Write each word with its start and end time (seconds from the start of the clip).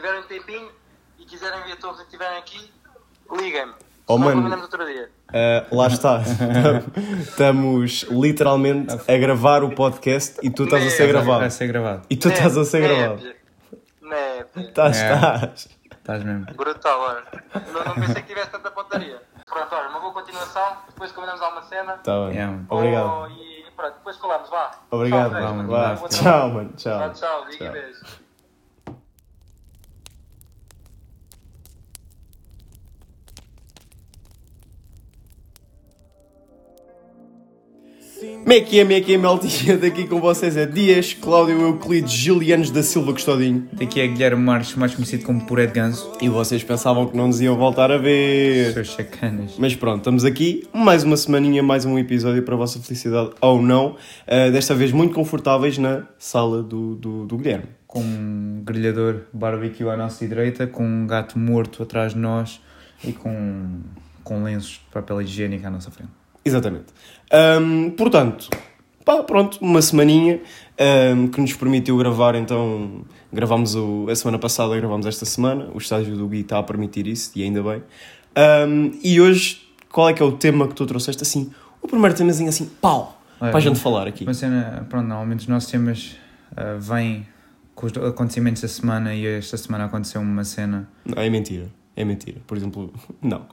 tiverem 0.00 0.20
um 0.20 0.22
tempinho 0.24 0.70
e 1.18 1.24
quiserem 1.26 1.62
ver 1.64 1.76
todos 1.76 1.98
que 1.98 2.04
estiverem 2.04 2.38
aqui, 2.38 2.70
liguem-me. 3.30 3.74
Oh, 4.06 4.16
mano. 4.16 4.48
Uh, 4.48 5.76
lá 5.76 5.86
está. 5.86 6.22
Estamos 7.20 8.02
literalmente 8.10 8.94
a 8.94 9.16
gravar 9.18 9.62
o 9.62 9.70
podcast 9.74 10.40
e 10.42 10.50
tu 10.50 10.64
estás 10.64 10.84
a 10.84 10.90
ser 10.90 11.06
gravado. 11.08 11.40
Vai 11.40 11.50
ser 11.50 11.66
gravado. 11.68 12.02
E 12.08 12.16
tu 12.16 12.28
estás 12.28 12.56
a 12.56 12.64
ser 12.64 12.80
gravado. 12.80 13.22
Estás, 14.56 14.96
É. 14.98 15.12
estás. 15.14 15.68
Estás 15.92 16.24
mesmo. 16.24 16.46
Brutal, 16.56 16.98
olha. 16.98 17.22
Não, 17.72 17.84
não 17.84 17.94
pensei 17.94 18.22
que 18.22 18.28
tivesse 18.28 18.50
tanta 18.50 18.70
pontaria. 18.70 19.22
Pronto, 19.46 19.74
olha, 19.74 19.88
uma 19.90 20.00
boa 20.00 20.12
continuação. 20.14 20.78
Depois 20.88 21.12
combinamos 21.12 21.42
alguma 21.42 21.62
cena. 21.62 21.92
Tá 21.98 22.24
bem. 22.24 22.34
Yeah. 22.36 22.58
Obrigado. 22.68 23.06
Oh, 23.06 23.26
e 23.28 23.70
pronto, 23.76 23.94
depois 23.94 24.16
falamos, 24.16 24.48
vá. 24.48 24.70
Obrigado. 24.90 25.30
Tchau, 25.30 25.54
mano. 25.54 26.08
Tchau, 26.08 26.50
mano. 26.50 26.72
Tchau, 26.76 27.12
Tchau. 27.12 27.44
tchau. 27.50 27.50
Tchau. 27.50 28.19
Como 38.20 38.52
é 38.52 38.60
que 38.60 38.78
é, 38.78 38.82
como 38.82 38.92
é 38.92 39.00
que 39.00 39.14
é, 39.14 39.18
maltinha? 39.18 39.76
Daqui 39.80 40.06
com 40.06 40.20
vocês 40.20 40.54
é 40.54 40.66
Dias, 40.66 41.14
Cláudio 41.14 41.58
Euclides, 41.62 42.12
Julianos 42.12 42.70
da 42.70 42.82
Silva 42.82 43.14
Custodinho. 43.14 43.66
Daqui 43.72 43.98
é 43.98 44.06
Guilherme 44.06 44.42
Marques, 44.42 44.74
mais 44.74 44.94
conhecido 44.94 45.24
como 45.24 45.46
Puré 45.46 45.66
de 45.66 45.72
Ganso. 45.72 46.12
E 46.20 46.28
vocês 46.28 46.62
pensavam 46.62 47.06
que 47.06 47.16
não 47.16 47.28
nos 47.28 47.40
iam 47.40 47.56
voltar 47.56 47.90
a 47.90 47.96
ver. 47.96 48.74
Seus 48.74 48.88
chacanas. 48.88 49.54
Mas 49.58 49.74
pronto, 49.74 49.98
estamos 49.98 50.26
aqui, 50.26 50.68
mais 50.74 51.02
uma 51.02 51.16
semaninha, 51.16 51.62
mais 51.62 51.86
um 51.86 51.98
episódio 51.98 52.42
para 52.42 52.54
a 52.54 52.58
vossa 52.58 52.78
felicidade 52.78 53.30
ou 53.40 53.62
não. 53.62 53.96
Uh, 54.26 54.52
desta 54.52 54.74
vez 54.74 54.92
muito 54.92 55.14
confortáveis 55.14 55.78
na 55.78 56.02
sala 56.18 56.62
do, 56.62 56.96
do, 56.96 57.24
do 57.24 57.38
Guilherme. 57.38 57.68
Com 57.86 58.00
um 58.00 58.62
grelhador 58.62 59.22
barbecue 59.32 59.88
à 59.88 59.96
nossa 59.96 60.26
direita, 60.26 60.66
com 60.66 60.84
um 60.84 61.06
gato 61.06 61.38
morto 61.38 61.82
atrás 61.82 62.12
de 62.12 62.18
nós 62.18 62.60
e 63.02 63.12
com, 63.12 63.80
com 64.22 64.42
lenços 64.42 64.72
de 64.72 64.92
papel 64.92 65.22
higiênico 65.22 65.66
à 65.66 65.70
nossa 65.70 65.90
frente. 65.90 66.19
Exatamente. 66.44 66.86
Ahm, 67.32 67.90
portanto, 67.90 68.48
pá, 69.04 69.22
pronto, 69.22 69.58
uma 69.60 69.82
semaninha 69.82 70.40
ahm, 70.78 71.28
que 71.28 71.40
nos 71.40 71.54
permitiu 71.54 71.96
gravar, 71.96 72.34
então 72.34 73.04
gravámos 73.32 73.74
o, 73.74 74.06
a 74.10 74.16
semana 74.16 74.38
passada, 74.38 74.76
gravámos 74.76 75.06
esta 75.06 75.24
semana, 75.24 75.68
o 75.74 75.78
estágio 75.78 76.16
do 76.16 76.26
Gui 76.26 76.40
está 76.40 76.58
a 76.58 76.62
permitir 76.62 77.06
isso, 77.06 77.32
e 77.36 77.42
ainda 77.42 77.62
bem. 77.62 77.82
Ahm, 78.34 78.98
e 79.02 79.20
hoje, 79.20 79.60
qual 79.90 80.08
é 80.08 80.12
que 80.12 80.22
é 80.22 80.24
o 80.24 80.32
tema 80.32 80.66
que 80.66 80.74
tu 80.74 80.86
trouxeste, 80.86 81.22
assim, 81.22 81.50
o 81.82 81.88
primeiro 81.88 82.14
temazinho 82.16 82.48
assim, 82.48 82.66
pau, 82.80 83.20
Olha, 83.40 83.50
para 83.50 83.58
a 83.58 83.62
gente 83.62 83.78
falar 83.78 84.06
aqui. 84.06 84.24
Uma 84.24 84.34
cena, 84.34 84.86
pronto, 84.88 85.06
normalmente 85.06 85.40
os 85.40 85.46
nossos 85.46 85.70
temas 85.70 86.16
ah, 86.56 86.76
vêm 86.78 87.26
com 87.74 87.86
os 87.86 87.96
acontecimentos 87.96 88.60
da 88.60 88.68
semana 88.68 89.14
e 89.14 89.26
esta 89.26 89.56
semana 89.56 89.86
aconteceu 89.86 90.20
uma 90.20 90.44
cena. 90.44 90.88
Não, 91.04 91.22
é 91.22 91.30
mentira, 91.30 91.70
é 91.96 92.04
mentira. 92.04 92.40
Por 92.46 92.56
exemplo, 92.56 92.92
não, 93.22 93.46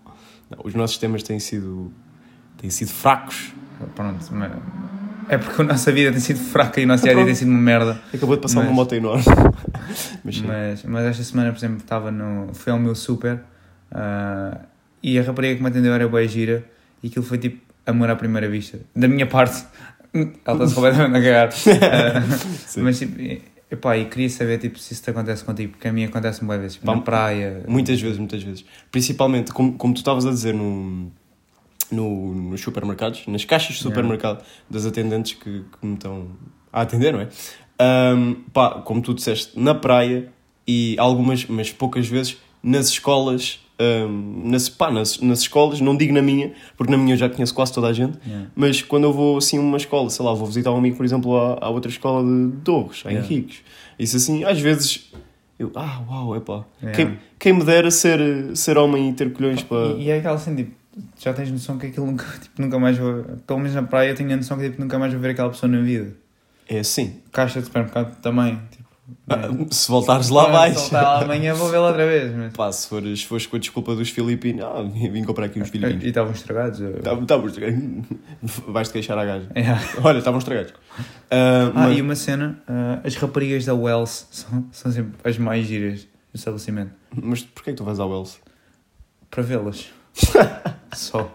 não 0.50 0.60
os 0.64 0.74
nossos 0.76 0.98
temas 0.98 1.24
têm 1.24 1.40
sido, 1.40 1.94
têm 2.58 2.70
sido 2.70 2.90
fracos. 2.90 3.54
Pronto, 3.96 4.26
mas- 4.32 4.52
é 5.30 5.38
porque 5.38 5.62
a 5.62 5.66
nossa 5.66 5.92
vida 5.92 6.10
tem 6.12 6.22
sido 6.22 6.40
fraca 6.40 6.80
e 6.80 6.86
o 6.86 6.88
nosso 6.88 7.04
dia 7.04 7.12
a 7.12 7.16
dia 7.16 7.26
tem 7.26 7.36
sido 7.36 7.52
uma 7.52 7.60
merda. 7.60 8.00
Acabou 8.14 8.36
de 8.38 8.42
passar 8.42 8.60
Mas- 8.62 8.68
uma 8.70 8.74
moto 8.76 8.94
enorme. 8.96 9.24
Mas. 10.24 10.42
Mas, 10.42 10.84
mas 10.84 11.06
esta 11.06 11.24
semana, 11.24 11.52
por 11.52 11.58
exemplo, 11.58 11.78
estava 11.78 12.12
no. 12.12 12.54
Fui 12.54 12.72
ao 12.72 12.80
meu 12.80 12.96
super 12.96 13.40
ah, 13.92 14.60
e 15.04 15.18
a 15.20 15.24
rapariga 15.24 15.56
que 15.56 15.62
me 15.62 15.68
atendeu 15.70 15.94
era 15.94 16.08
boa 16.08 16.26
gira 16.28 16.64
e 17.04 17.08
aquilo 17.08 17.24
foi 17.26 17.38
tipo 17.38 17.62
amor 17.86 18.10
à 18.10 18.16
primeira 18.16 18.50
vista. 18.50 18.80
Da 18.96 19.08
minha 19.08 19.26
parte, 19.28 19.64
ela 20.14 20.26
está-se 20.64 20.76
completamente 20.76 21.18
a 21.18 21.22
cagar. 21.22 21.50
Ah, 21.82 22.22
Sim. 22.66 22.82
mas 22.82 23.00
tipo, 23.00 23.16
epá, 23.72 23.98
e 23.98 24.06
queria 24.06 24.30
saber 24.30 24.58
tipo, 24.60 24.78
se 24.80 24.94
isso 24.94 25.04
te 25.04 25.10
acontece 25.10 25.44
contigo, 25.44 25.72
porque 25.74 25.88
a 25.88 25.94
mim 25.94 26.04
acontece-me 26.06 26.48
boas 26.48 26.60
vezes, 26.60 26.74
tipo, 26.76 26.86
Pá, 26.86 26.96
na 26.96 27.02
praia. 27.02 27.64
Muitas 27.68 28.00
vezes, 28.02 28.18
muitas 28.18 28.42
vezes. 28.44 28.66
Principalmente, 28.92 29.52
como, 29.52 29.74
como 29.74 29.94
tu 29.94 29.98
estavas 29.98 30.26
a 30.26 30.30
dizer 30.32 30.54
no, 30.54 31.12
no, 31.92 32.34
nos 32.34 32.62
supermercados, 32.62 33.26
nas 33.28 33.46
caixas 33.46 33.76
de 33.78 33.82
supermercado 33.82 34.44
das 34.70 34.86
atendentes 34.86 35.34
que, 35.34 35.64
que 35.80 35.86
me 35.86 35.94
estão 35.96 36.28
a 36.72 36.82
atender, 36.82 37.14
não 37.14 37.22
é? 37.22 37.28
Ahm, 37.80 38.34
pá, 38.54 38.82
como 38.82 39.02
tu 39.02 39.14
disseste, 39.14 39.58
na 39.60 39.74
praia 39.76 40.30
e 40.68 40.96
algumas, 41.00 41.46
mas 41.46 41.72
poucas 41.72 42.08
vezes, 42.08 42.38
nas 42.64 42.90
escolas. 42.90 43.60
ahm, 43.80 44.50
nas, 44.50 44.68
pá, 44.70 44.90
nas, 44.92 45.20
nas 45.20 45.42
escolas, 45.42 45.80
não 45.80 45.96
digo 45.96 46.12
na 46.14 46.22
minha, 46.22 46.52
porque 46.76 46.92
na 46.92 46.98
minha 46.98 47.14
eu 47.14 47.18
já 47.18 47.30
conheço 47.30 47.54
quase 47.54 47.72
toda 47.72 47.88
a 47.88 47.94
gente, 47.94 48.18
Yeah. 48.26 48.50
mas 48.56 48.82
quando 48.82 49.04
eu 49.04 49.14
vou 49.14 49.38
assim 49.38 49.58
a 49.60 49.62
uma 49.62 49.78
escola, 49.78 50.10
sei 50.10 50.26
lá, 50.26 50.34
vou 50.34 50.48
visitar 50.48 50.72
um 50.72 50.78
amigo, 50.78 50.98
por 50.98 51.06
exemplo, 51.06 51.38
à, 51.38 51.60
à 51.66 51.70
outra 51.70 51.90
escola 51.92 52.24
de 52.26 52.58
Torres, 52.64 53.04
a 53.06 53.10
Yeah. 53.10 53.28
Henriques, 53.32 53.60
isso 54.00 54.18
assim, 54.18 54.44
às 54.44 54.60
vezes 54.60 55.12
eu, 55.60 55.72
ah, 55.76 56.02
uau, 56.10 56.36
epá, 56.36 56.66
Yeah. 56.82 56.96
quem, 57.06 57.20
quem 57.38 57.54
me 57.54 57.64
dera 57.64 57.92
ser, 57.92 58.20
ser 58.58 58.78
homem 58.80 59.10
e 59.12 59.14
ter 59.14 59.32
colhões 59.32 59.62
para. 59.62 59.90
E, 59.96 60.06
e 60.06 60.10
é 60.10 60.18
aquela 60.18 60.36
assim, 60.36 60.56
tipo, 60.56 60.72
já 61.20 61.34
tens 61.34 61.52
noção 61.52 61.78
que 61.78 61.88
aquilo 61.88 62.06
nunca, 62.06 62.26
tipo, 62.42 62.62
nunca 62.62 62.80
mais 62.80 62.98
vou. 62.98 63.24
Pelo 63.46 63.60
menos 63.60 63.74
na 63.76 63.84
praia 63.84 64.10
eu 64.10 64.16
tenho 64.16 64.34
a 64.34 64.38
noção 64.38 64.58
que 64.58 64.70
tipo, 64.70 64.82
nunca 64.82 64.98
mais 65.00 65.12
vou 65.14 65.22
ver 65.22 65.30
aquela 65.32 65.50
pessoa 65.50 65.72
na 65.72 65.80
vida. 65.82 66.14
É 66.70 66.80
assim. 66.80 67.22
Caixa 67.32 67.60
de 67.60 67.66
supermercado 67.68 68.16
também. 68.22 68.60
Tipo, 68.72 68.88
Ah, 69.30 69.48
se 69.72 69.88
voltares 69.90 70.28
lá, 70.30 70.46
Se 70.46 70.52
vais. 70.52 70.76
voltar 70.76 71.02
lá 71.02 71.22
amanhã 71.24 71.54
vou 71.54 71.70
vê-la 71.70 71.88
outra 71.88 72.06
vez. 72.06 72.34
Mas... 72.36 72.52
Pá, 72.54 72.70
se 72.72 72.90
fores, 72.90 73.22
se 73.22 73.26
fores 73.26 73.46
com 73.48 73.56
a 73.56 73.60
desculpa 73.60 73.96
dos 73.96 74.10
filipinos, 74.10 74.64
ah, 74.66 74.82
vim 74.84 75.24
comprar 75.24 75.46
aqui 75.46 75.62
uns 75.62 75.70
E 75.70 75.72
filipinos. 75.72 76.04
estavam 76.04 76.34
estragados. 76.34 76.80
Estavam 76.82 77.48
estragados. 77.48 77.84
Vais-te 78.68 78.92
queixar 78.92 79.18
à 79.18 79.24
gaja. 79.24 79.48
Yeah. 79.56 79.82
Olha, 80.04 80.18
estavam 80.18 80.40
estragados. 80.40 80.74
Ah, 81.32 81.68
Ah, 81.68 81.72
mas- 81.74 81.98
e 81.98 82.02
uma 82.02 82.16
cena, 82.16 82.62
ah, 82.68 83.00
as 83.04 83.16
raparigas 83.16 83.64
da 83.64 83.74
Wells 83.74 84.28
são, 84.32 84.66
são 84.74 84.92
sempre 84.92 85.14
as 85.24 85.38
mais 85.38 85.66
giras 85.66 86.02
do 86.02 86.36
estabelecimento. 86.36 86.92
mas 87.16 87.44
porquê 87.44 87.72
que 87.72 87.78
tu 87.78 87.86
vais 87.86 88.00
ao 88.02 88.10
Wells? 88.10 88.40
Para 89.32 89.42
vê-las. 89.44 89.88
Só. 90.94 91.32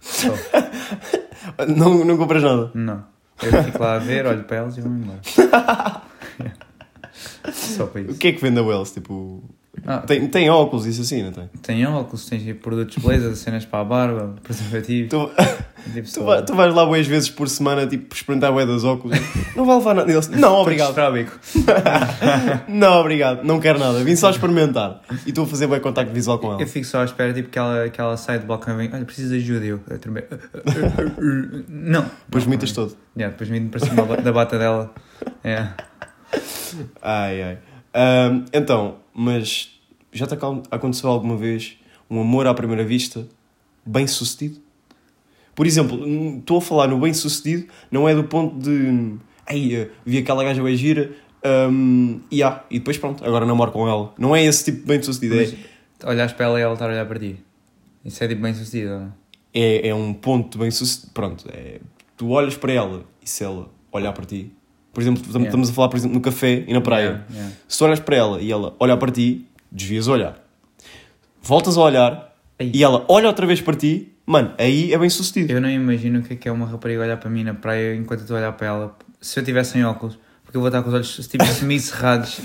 Só. 0.00 0.28
Não, 1.68 2.04
não 2.04 2.16
compras 2.16 2.42
nada. 2.42 2.70
Não. 2.74 3.04
Eu 3.42 3.64
fico 3.64 3.82
lá 3.82 3.96
a 3.96 3.98
ver, 3.98 4.24
olho 4.26 4.44
para 4.44 4.56
elas 4.58 4.76
e 4.78 4.80
vou 4.80 4.90
embora. 4.92 5.20
Só 7.52 7.86
para 7.86 8.00
O 8.02 8.04
isso. 8.10 8.18
que 8.18 8.28
é 8.28 8.32
que 8.32 8.40
vende 8.40 8.58
a 8.60 8.62
Wells? 8.62 8.92
Tipo, 8.94 9.42
Ah, 9.86 9.98
tem, 9.98 10.26
tem 10.26 10.50
óculos, 10.50 10.84
isso 10.84 11.00
assim, 11.00 11.22
não 11.22 11.30
tem? 11.32 11.48
tem 11.62 11.86
óculos, 11.86 12.26
tens 12.28 12.42
tipo, 12.42 12.60
produtos 12.60 12.96
de 12.96 13.00
beleza, 13.00 13.34
cenas 13.36 13.64
para 13.64 13.80
a 13.80 13.84
barba, 13.84 14.34
preservativo. 14.42 15.08
Tu, 15.08 15.30
tipo, 15.94 16.08
tu, 16.12 16.24
vai- 16.24 16.44
tu 16.44 16.54
vais 16.54 16.74
lá 16.74 16.84
boas 16.84 17.06
vezes 17.06 17.30
por 17.30 17.48
semana, 17.48 17.86
tipo, 17.86 18.12
experimentar 18.14 18.52
bué 18.52 18.66
dos 18.66 18.82
óculos. 18.84 19.16
Não 19.56 19.64
vai 19.64 19.76
levar 19.76 19.94
nada. 19.94 20.10
Eles, 20.12 20.28
Não, 20.34 20.54
obrigado. 20.56 20.94
Não, 22.68 23.00
obrigado. 23.00 23.44
Não 23.44 23.60
quero 23.60 23.78
nada. 23.78 24.02
Vim 24.04 24.16
só 24.16 24.30
experimentar. 24.30 25.02
E 25.24 25.28
estou 25.30 25.44
a 25.44 25.46
fazer 25.46 25.66
bem 25.68 25.80
contacto 25.80 26.12
visual 26.12 26.38
com 26.38 26.52
ela. 26.52 26.60
Eu 26.60 26.66
fico 26.66 26.84
só 26.86 27.00
à 27.02 27.04
espera, 27.04 27.32
tipo, 27.32 27.48
que 27.48 27.58
ela, 27.58 27.88
que 27.88 28.00
ela 28.00 28.16
sai 28.16 28.38
do 28.40 28.46
balcão 28.46 28.74
e 28.74 28.76
vem, 28.76 28.90
olha, 28.92 29.04
preciso 29.04 29.30
de 29.34 29.36
ajuda. 29.36 29.64
E 29.64 29.68
Eu, 29.68 29.80
a 29.88 29.98
tremer. 29.98 30.26
Não. 31.68 32.04
Depois 32.26 32.44
mitas 32.44 32.72
todo. 32.72 32.96
Yeah, 33.16 33.32
depois 33.36 33.48
me 33.48 33.60
para 33.68 33.80
cima 33.80 34.04
da 34.16 34.32
bata 34.32 34.58
dela. 34.58 34.92
É. 35.44 35.68
Ai, 37.02 37.42
ai. 37.42 37.58
Ahm, 37.92 38.44
então, 38.52 38.96
mas 39.14 39.70
já 40.12 40.26
te 40.26 40.34
acon- 40.34 40.62
aconteceu 40.70 41.08
alguma 41.10 41.36
vez 41.36 41.76
um 42.10 42.20
amor 42.20 42.46
à 42.46 42.54
primeira 42.54 42.84
vista 42.84 43.26
bem 43.84 44.06
sucedido? 44.06 44.60
Por 45.54 45.66
exemplo, 45.66 46.38
estou 46.38 46.58
a 46.58 46.60
falar 46.60 46.88
no 46.88 46.98
bem 46.98 47.12
sucedido, 47.12 47.66
não 47.90 48.08
é 48.08 48.14
do 48.14 48.24
ponto 48.24 48.56
de 48.58 49.14
ei, 49.48 49.74
eh, 49.74 49.90
vi 50.06 50.18
aquela 50.18 50.42
gaja 50.44 50.62
bem 50.62 50.76
gira 50.76 51.10
hum, 51.70 52.20
e, 52.30 52.42
ah, 52.42 52.64
e 52.70 52.78
depois 52.78 52.96
pronto, 52.96 53.24
agora 53.24 53.44
namoro 53.44 53.70
com 53.72 53.86
ela. 53.88 54.14
Não 54.18 54.34
é 54.34 54.42
esse 54.44 54.64
tipo 54.66 54.78
de 54.78 54.86
bem 54.86 55.02
sucedido, 55.02 55.36
Mas 55.36 55.52
é, 55.52 56.08
olhas 56.08 56.32
para 56.32 56.46
ela 56.46 56.58
e 56.58 56.62
ela 56.62 56.72
está 56.74 56.86
a 56.86 56.88
olhar 56.88 57.06
para 57.06 57.18
ti. 57.18 57.36
Isso 58.04 58.22
é 58.24 58.28
tipo 58.28 58.40
bem 58.42 58.54
sucedido, 58.54 58.90
não? 59.00 59.12
é, 59.52 59.88
é 59.88 59.94
um 59.94 60.14
ponto 60.14 60.56
bem 60.58 60.70
sucedido. 60.70 61.12
Pronto, 61.12 61.44
é, 61.52 61.80
tu 62.16 62.30
olhas 62.30 62.56
para 62.56 62.72
ela 62.72 63.04
e 63.22 63.28
se 63.28 63.44
ela 63.44 63.68
olhar 63.92 64.12
para 64.12 64.24
ti, 64.24 64.50
por 64.92 65.00
exemplo, 65.00 65.22
estamos- 65.24 65.46
Yeah. 65.48 65.70
a 65.70 65.74
falar 65.74 65.88
por 65.88 65.96
exemplo, 65.96 66.14
no 66.14 66.20
café 66.20 66.64
e 66.66 66.72
na 66.72 66.80
praia. 66.80 67.04
Yeah, 67.04 67.24
yeah. 67.32 67.52
Se 67.68 67.78
tu 67.78 67.84
olhas 67.84 68.00
para 68.00 68.16
ela 68.16 68.40
e 68.40 68.50
ela 68.50 68.74
olha 68.78 68.96
para 68.96 69.10
ti, 69.10 69.46
desvias 69.70 70.06
o 70.08 70.12
olhar. 70.12 70.36
Voltas 71.42 71.76
a 71.76 71.80
olhar 71.80 72.36
Ei. 72.58 72.70
e 72.74 72.82
ela 72.84 73.04
olha 73.08 73.26
outra 73.28 73.46
vez 73.46 73.60
para 73.60 73.74
ti, 73.76 74.12
mano, 74.26 74.52
aí 74.58 74.92
é 74.92 74.98
bem 74.98 75.08
sucedido. 75.08 75.52
Eu 75.52 75.60
não 75.60 75.70
imagino 75.70 76.20
o 76.20 76.22
que 76.22 76.34
é 76.34 76.36
que 76.36 76.48
é 76.48 76.52
uma 76.52 76.66
rapariga 76.66 77.02
olhar 77.02 77.16
para 77.16 77.30
mim 77.30 77.44
na 77.44 77.54
praia 77.54 77.94
enquanto 77.94 78.20
eu 78.20 78.24
estou 78.24 78.36
a 78.36 78.40
olhar 78.40 78.52
para 78.52 78.66
ela. 78.66 78.98
Se 79.20 79.38
eu 79.40 79.44
tivesse 79.44 79.72
sem 79.72 79.84
óculos, 79.84 80.18
porque 80.44 80.56
eu 80.56 80.60
vou 80.60 80.68
estar 80.68 80.82
com 80.82 80.88
os 80.88 80.94
olhos 80.94 81.28
tipo 81.28 81.44
semi-cerrados 81.46 82.40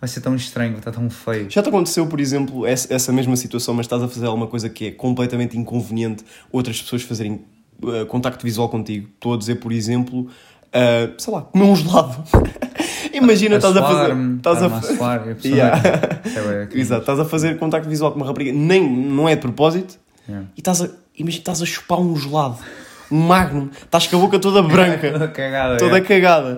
vai 0.00 0.08
ser 0.08 0.20
tão 0.20 0.34
estranho, 0.36 0.72
vai 0.72 0.80
estar 0.80 0.92
tão 0.92 1.08
feio. 1.10 1.50
Já 1.50 1.62
te 1.62 1.68
aconteceu, 1.68 2.06
por 2.06 2.20
exemplo, 2.20 2.64
essa, 2.66 2.92
essa 2.92 3.12
mesma 3.12 3.34
situação, 3.36 3.74
mas 3.74 3.86
estás 3.86 4.02
a 4.02 4.08
fazer 4.08 4.26
alguma 4.26 4.46
coisa 4.46 4.68
que 4.68 4.86
é 4.86 4.90
completamente 4.92 5.56
inconveniente 5.58 6.24
outras 6.52 6.80
pessoas 6.80 7.02
fazerem 7.02 7.40
uh, 7.82 8.06
contacto 8.06 8.44
visual 8.44 8.68
contigo? 8.68 9.08
Estou 9.14 9.34
a 9.34 9.36
dizer, 9.36 9.56
por 9.56 9.72
exemplo, 9.72 10.28
uh, 10.74 11.14
sei 11.20 11.32
lá, 11.34 11.42
comer 11.42 11.64
um 11.64 11.76
gelado. 11.76 12.24
Imagina, 13.12 13.56
estás 13.56 13.76
a 13.76 13.82
fazer. 13.82 14.14
Estás 14.36 14.62
a, 14.62 14.66
estar-me 14.66 14.86
fa- 14.86 14.96
suar, 14.96 15.16
a 15.20 15.22
pessoa- 15.34 15.54
Yeah. 15.54 15.82
É. 15.84 16.68
Exato, 16.78 17.00
estás 17.00 17.20
a 17.20 17.24
fazer 17.24 17.58
contacto 17.58 17.88
visual 17.88 18.12
com 18.12 18.18
uma 18.18 18.26
rapariga, 18.26 18.52
nem, 18.52 18.88
não 18.88 19.28
é 19.28 19.34
de 19.34 19.40
propósito, 19.42 19.98
Yeah. 20.28 20.46
e 20.56 20.60
estás 20.60 20.82
a, 20.82 20.88
imagina, 21.16 21.40
estás 21.40 21.62
a 21.62 21.66
chupar 21.66 21.98
um 22.00 22.14
gelado, 22.14 22.58
um 23.10 23.18
magnum, 23.18 23.70
estás 23.82 24.06
com 24.06 24.16
a 24.16 24.20
boca 24.20 24.38
toda 24.38 24.62
branca, 24.62 25.10
Toda 25.10 25.28
cagada. 25.28 25.76
toda 25.78 25.96
é. 25.96 26.00
cagada, 26.02 26.48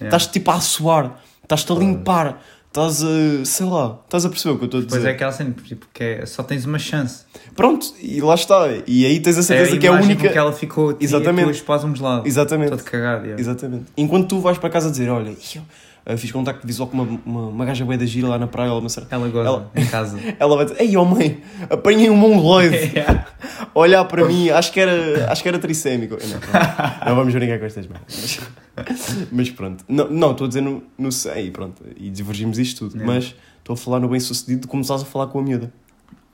Yeah. 0.00 0.16
estás 0.16 0.26
tipo 0.26 0.50
a 0.50 0.60
suar, 0.60 1.20
estás-te 1.42 1.70
a 1.70 1.74
limpar, 1.76 2.40
estás 2.72 3.04
a, 3.04 3.44
sei 3.44 3.66
lá, 3.66 3.98
estás 4.04 4.24
a 4.24 4.30
perceber 4.30 4.54
o 4.54 4.58
que 4.58 4.64
eu 4.64 4.66
estou 4.66 4.80
a 4.80 4.82
dizer. 4.84 4.96
Depois 4.96 5.04
é 5.12 5.14
aquela 5.14 5.32
cena, 5.32 5.54
tipo, 5.62 5.86
que 5.92 6.02
é, 6.02 6.26
só 6.26 6.42
tens 6.42 6.64
uma 6.64 6.78
chance. 6.78 7.24
Pronto, 7.54 7.86
e 8.00 8.20
lá 8.22 8.34
está. 8.34 8.66
E 8.86 9.04
aí 9.04 9.20
tens 9.20 9.36
a 9.36 9.40
É 9.40 9.42
certeza 9.42 9.76
a 9.76 9.78
que 9.78 9.86
é 9.86 9.90
a 9.90 9.92
única. 9.92 10.28
que 10.28 10.38
ela 10.38 10.52
ficou 10.52 10.96
Exatamente. 10.98 11.48
tu 11.48 11.50
espás 11.52 11.84
um 11.84 11.94
gelado. 11.94 12.26
Exatamente. 12.26 12.70
Todo 12.70 12.82
cagado, 12.84 13.24
yeah. 13.24 13.40
Exatamente. 13.40 13.84
Enquanto 13.96 14.28
tu 14.28 14.40
vais 14.40 14.56
para 14.56 14.70
casa 14.70 14.90
dizer, 14.90 15.10
olha, 15.10 15.28
eu 15.54 15.62
uh, 16.06 16.16
fiz 16.16 16.30
contacto 16.32 16.66
visual 16.66 16.88
com 16.88 16.96
uma, 16.96 17.20
uma, 17.24 17.48
uma 17.48 17.64
gaja 17.64 17.84
bué 17.84 17.96
da 17.96 18.06
gira 18.06 18.28
lá 18.28 18.38
na 18.38 18.46
praia, 18.46 18.68
ela, 18.68 18.80
uma 18.80 18.88
Ela 19.10 19.28
goza 19.28 19.48
Ela- 19.48 19.70
em 19.74 19.86
casa. 19.86 20.18
ela 20.38 20.56
vai 20.56 20.64
dizer, 20.66 20.80
ei, 20.80 20.96
oh 20.96 21.04
mãe, 21.04 21.42
apanhei 21.70 22.10
um 22.10 22.16
mongoloide. 22.16 22.92
Yeah. 22.92 23.26
Olhar 23.74 24.04
para 24.04 24.24
mim, 24.26 24.50
acho 24.50 24.70
que 24.72 24.78
era, 24.78 25.30
acho 25.32 25.42
que 25.42 25.48
era 25.48 25.58
trissêmico. 25.58 26.16
Não, 26.20 26.28
não, 26.28 27.06
não 27.06 27.16
vamos 27.16 27.32
brincar 27.32 27.58
com 27.58 27.64
estas 27.64 27.86
merdas. 27.86 28.40
Mas, 28.76 29.28
mas 29.32 29.50
pronto. 29.50 29.84
Não, 29.88 30.32
estou 30.32 30.44
a 30.44 30.48
dizer 30.48 30.60
no, 30.60 30.82
no 30.98 31.10
sei, 31.10 31.50
pronto. 31.50 31.82
E 31.96 32.10
divergimos 32.10 32.58
isto 32.58 32.80
tudo. 32.80 32.96
Yeah. 33.00 33.14
Mas 33.14 33.34
estou 33.58 33.74
a 33.74 33.76
falar 33.76 34.00
no 34.00 34.08
bem 34.08 34.20
sucedido 34.20 34.68
de 34.68 34.80
estás 34.80 35.02
a 35.02 35.04
falar 35.04 35.28
com 35.28 35.38
a 35.38 35.42
miúda. 35.42 35.72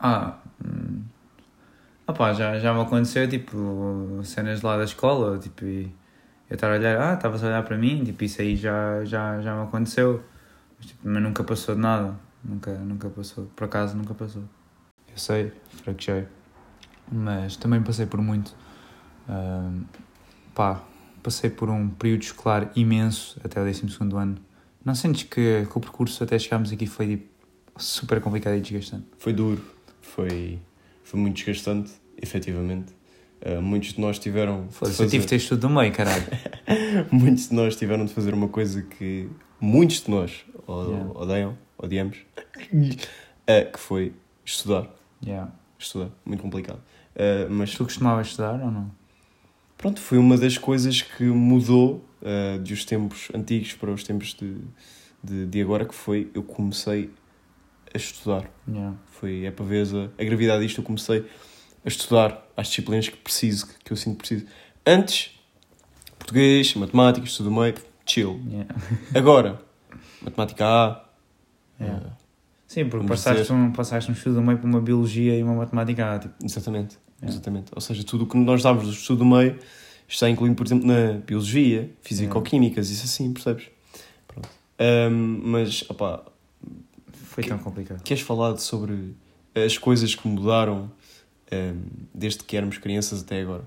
Ah, 0.00 0.34
hum. 0.64 1.02
Opá, 2.08 2.32
já, 2.32 2.58
já 2.58 2.72
me 2.72 2.80
aconteceu, 2.80 3.28
tipo, 3.28 4.20
cenas 4.24 4.62
lá 4.62 4.78
da 4.78 4.84
escola, 4.84 5.38
tipo, 5.38 5.66
e 5.66 5.92
eu 6.48 6.54
estar 6.54 6.70
a 6.70 6.74
olhar, 6.74 7.00
ah, 7.00 7.14
estavas 7.14 7.42
a 7.44 7.46
olhar 7.48 7.62
para 7.62 7.76
mim, 7.76 8.04
tipo, 8.04 8.24
isso 8.24 8.40
aí 8.40 8.56
já, 8.56 9.04
já, 9.04 9.40
já 9.40 9.54
me 9.54 9.62
aconteceu, 9.62 10.22
mas, 10.78 10.86
tipo, 10.86 11.00
mas 11.08 11.22
nunca 11.22 11.44
passou 11.44 11.74
de 11.74 11.80
nada, 11.80 12.18
nunca, 12.44 12.72
nunca 12.78 13.08
passou, 13.10 13.46
por 13.56 13.64
acaso 13.64 13.96
nunca 13.96 14.14
passou. 14.14 14.42
Eu 15.10 15.18
sei, 15.18 15.52
fraquejei, 15.82 16.26
mas 17.10 17.56
também 17.56 17.82
passei 17.82 18.06
por 18.06 18.20
muito, 18.20 18.54
Ahm, 19.28 19.84
pá, 20.54 20.82
passei 21.22 21.50
por 21.50 21.68
um 21.68 21.90
período 21.90 22.22
escolar 22.22 22.72
imenso 22.74 23.38
até 23.44 23.60
o 23.60 23.64
12 23.64 23.84
ano. 24.14 24.38
Não 24.84 24.94
sentes 24.94 25.24
que, 25.24 25.66
que 25.66 25.78
o 25.78 25.80
percurso 25.80 26.24
até 26.24 26.38
chegarmos 26.38 26.72
aqui 26.72 26.86
foi, 26.86 27.08
tipo, 27.08 27.28
super 27.76 28.20
complicado 28.20 28.56
e 28.56 28.60
desgastante? 28.60 29.06
Foi 29.18 29.32
duro, 29.34 29.62
foi, 30.00 30.58
foi 31.04 31.20
muito 31.20 31.36
desgastante, 31.36 31.92
efetivamente. 32.20 32.94
Uh, 33.40 33.62
muitos 33.62 33.92
de 33.92 34.00
nós 34.00 34.18
tiveram 34.18 34.66
Foda-se, 34.70 35.00
eu 35.02 35.08
tive 35.08 35.24
de 35.24 35.28
ter 35.30 35.36
estudo 35.36 35.60
do 35.60 35.70
meio, 35.70 35.92
caralho. 35.92 36.24
muitos 37.12 37.48
de 37.48 37.54
nós 37.54 37.76
tiveram 37.76 38.04
de 38.04 38.12
fazer 38.12 38.34
uma 38.34 38.48
coisa 38.48 38.82
que 38.82 39.28
muitos 39.60 40.02
de 40.02 40.10
nós 40.10 40.44
Yeah. 40.68 41.10
odeiam, 41.14 41.58
odiamos, 41.78 42.18
uh, 42.72 42.92
que 43.72 43.78
foi 43.78 44.12
estudar. 44.44 44.86
Yeah. 45.24 45.50
Estudar, 45.78 46.10
muito 46.26 46.42
complicado. 46.42 46.80
Uh, 47.14 47.50
mas 47.50 47.72
Tu 47.74 47.84
costumavas 47.84 48.26
estudar 48.28 48.60
ou 48.60 48.70
não? 48.70 48.90
pronto, 49.78 49.98
foi 50.00 50.18
uma 50.18 50.36
das 50.36 50.58
coisas 50.58 51.00
que 51.00 51.24
mudou 51.24 52.04
uh, 52.20 52.58
dos 52.58 52.84
tempos 52.84 53.28
antigos 53.34 53.72
para 53.74 53.90
os 53.90 54.02
tempos 54.04 54.34
de, 54.34 54.56
de, 55.24 55.46
de 55.46 55.62
agora, 55.62 55.86
que 55.86 55.94
foi 55.94 56.30
eu 56.34 56.42
comecei 56.42 57.10
a 57.94 57.96
estudar. 57.96 58.44
Yeah. 58.68 58.94
Foi, 59.12 59.46
é 59.46 59.50
para 59.50 59.64
ver 59.64 59.86
a, 59.86 60.22
a 60.22 60.24
gravidade 60.24 60.64
disto, 60.64 60.80
eu 60.80 60.84
comecei 60.84 61.24
a 61.88 61.96
estudar 61.96 62.46
as 62.56 62.68
disciplinas 62.68 63.08
que 63.08 63.16
preciso, 63.16 63.66
que, 63.84 63.92
eu 63.92 63.96
sinto 63.96 64.16
que 64.22 64.28
preciso. 64.28 64.46
Antes, 64.86 65.30
português, 66.18 66.74
matemática, 66.74 67.26
estudo 67.26 67.50
meio, 67.50 67.74
chill. 68.06 68.40
Yeah. 68.48 68.74
Agora, 69.14 69.60
matemática 70.22 70.64
A, 70.66 71.04
Yeah. 71.80 72.06
uh, 72.06 72.10
Sim, 72.66 72.86
porque 72.88 73.06
passaste 73.06 73.42
dizer- 73.42 73.54
um, 73.54 73.72
passaste 73.72 74.10
um 74.10 74.14
estudo 74.14 74.34
do 74.36 74.42
meio 74.42 74.58
para 74.58 74.66
uma 74.68 74.80
biologia 74.80 75.36
e 75.38 75.42
uma 75.42 75.54
matemática. 75.54 76.18
Tipo, 76.18 76.34
exatamente, 76.44 76.98
Yeah. 77.20 77.34
exatamente. 77.36 77.70
Ou 77.74 77.80
seja, 77.80 78.02
tudo 78.04 78.24
o 78.24 78.26
que 78.26 78.36
nós 78.36 78.62
damos 78.62 78.84
do 78.84 78.90
estudo 78.90 79.24
meio 79.24 79.58
está 80.08 80.28
incluído, 80.28 80.56
por 80.56 80.66
exemplo, 80.66 80.86
na 80.86 81.12
biologia, 81.24 81.90
físico-químicas, 82.02 82.90
isso 82.90 83.04
assim, 83.04 83.32
percebes? 83.32 83.66
Pronto. 84.26 84.48
Um, 84.80 85.40
mas, 85.44 85.84
opá, 85.88 86.24
foi 87.12 87.44
Que- 87.44 87.48
tão 87.50 87.58
complicado. 87.58 88.02
queres 88.02 88.22
falar 88.22 88.56
sobre 88.58 89.14
as 89.54 89.78
coisas 89.78 90.14
que 90.14 90.26
mudaram 90.28 90.90
desde 92.14 92.44
que 92.44 92.56
éramos 92.56 92.78
crianças 92.78 93.22
até 93.22 93.40
agora? 93.42 93.62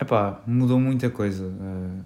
Epá, 0.00 0.40
mudou 0.46 0.78
muita 0.80 1.08
coisa. 1.10 1.44
eh, 1.44 2.02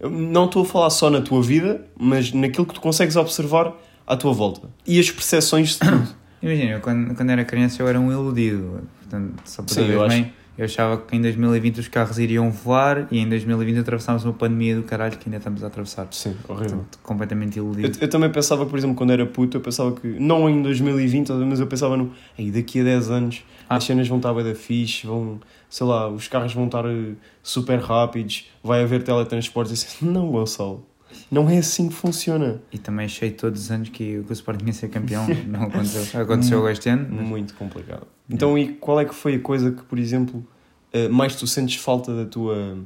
Eu 0.00 0.10
Não 0.10 0.46
estou 0.46 0.62
a 0.62 0.66
falar 0.66 0.90
só 0.90 1.08
na 1.10 1.20
tua 1.20 1.42
vida, 1.42 1.86
mas 1.98 2.32
naquilo 2.32 2.66
que 2.66 2.74
tu 2.74 2.80
consegues 2.80 3.16
observar 3.16 3.74
à 4.06 4.16
tua 4.16 4.32
volta. 4.32 4.68
E 4.86 4.98
as 5.00 5.10
percepções 5.10 5.70
de 5.70 5.78
tudo. 5.80 6.08
Imagina, 6.42 6.72
eu 6.72 6.80
quando, 6.80 7.14
quando 7.14 7.30
era 7.30 7.44
criança 7.44 7.82
eu 7.82 7.88
era 7.88 7.98
um 7.98 8.12
iludido. 8.12 8.82
Portanto, 9.00 9.34
só 9.44 9.62
para 9.62 9.74
Sim, 9.74 9.86
eu 9.90 10.02
acho- 10.04 10.16
bem, 10.16 10.32
eu 10.58 10.64
achava 10.64 10.96
que 10.98 11.14
em 11.16 11.20
2020 11.20 11.78
os 11.80 11.88
carros 11.88 12.18
iriam 12.18 12.50
voar 12.50 13.06
e 13.10 13.18
em 13.18 13.28
2020 13.28 13.78
atravessámos 13.78 14.24
uma 14.24 14.32
pandemia 14.32 14.76
do 14.76 14.82
caralho 14.82 15.16
que 15.18 15.28
ainda 15.28 15.36
estamos 15.38 15.62
a 15.62 15.66
atravessar. 15.66 16.06
Sim, 16.10 16.34
horrível. 16.48 16.78
Portanto, 16.78 16.98
completamente 17.02 17.58
Eu, 17.58 17.64
iludido. 17.64 17.98
eu 18.00 18.08
também 18.08 18.30
pensava, 18.30 18.64
por 18.66 18.78
exemplo, 18.78 18.96
quando 18.96 19.12
era 19.12 19.26
puto, 19.26 19.56
eu 19.56 19.60
pensava 19.60 19.92
que, 19.92 20.06
não 20.20 20.48
em 20.48 20.62
2020, 20.62 21.30
mas 21.32 21.60
eu 21.60 21.66
pensava 21.66 21.96
no, 21.96 22.12
aí 22.38 22.50
daqui 22.50 22.80
a 22.80 22.84
10 22.84 23.10
anos 23.10 23.44
Ah. 23.68 23.76
as 23.76 23.84
cenas 23.84 24.08
vão 24.08 24.16
estar 24.18 24.32
bem 24.32 24.44
da 24.44 24.54
fixe, 24.54 25.06
vão, 25.06 25.40
sei 25.68 25.86
lá, 25.86 26.08
os 26.08 26.28
carros 26.28 26.52
vão 26.54 26.66
estar 26.66 26.84
eh, 26.86 27.12
super 27.42 27.78
rápidos, 27.80 28.46
vai 28.62 28.82
haver 28.82 29.02
teletransportes. 29.02 29.96
Eu 30.02 30.08
não, 30.10 30.28
Gonçalo, 30.30 30.84
não 31.30 31.48
é 31.48 31.58
assim 31.58 31.88
que 31.88 31.94
funciona. 31.94 32.60
E 32.72 32.78
também 32.78 33.06
achei 33.06 33.30
todos 33.30 33.62
os 33.64 33.70
anos 33.70 33.88
que, 33.88 34.22
que 34.22 34.30
o 34.30 34.32
Sporting 34.32 34.66
ia 34.66 34.72
ser 34.72 34.88
campeão. 34.88 35.26
Não 35.46 35.62
aconteceu. 35.64 36.20
Aconteceu 36.20 36.68
este 36.68 36.88
ano. 36.88 37.08
mas- 37.10 37.26
Muito 37.26 37.54
complicado. 37.54 38.06
Então, 38.28 38.56
e 38.58 38.74
qual 38.74 38.98
é 39.00 39.04
que 39.04 39.14
foi 39.14 39.36
a 39.36 39.40
coisa 39.40 39.70
que, 39.72 39.82
por 39.84 39.98
exemplo, 39.98 40.46
eh, 40.92 41.08
mais 41.08 41.36
tu 41.36 41.46
sentes 41.46 41.76
falta 41.76 42.14
da 42.14 42.24
tua. 42.28 42.78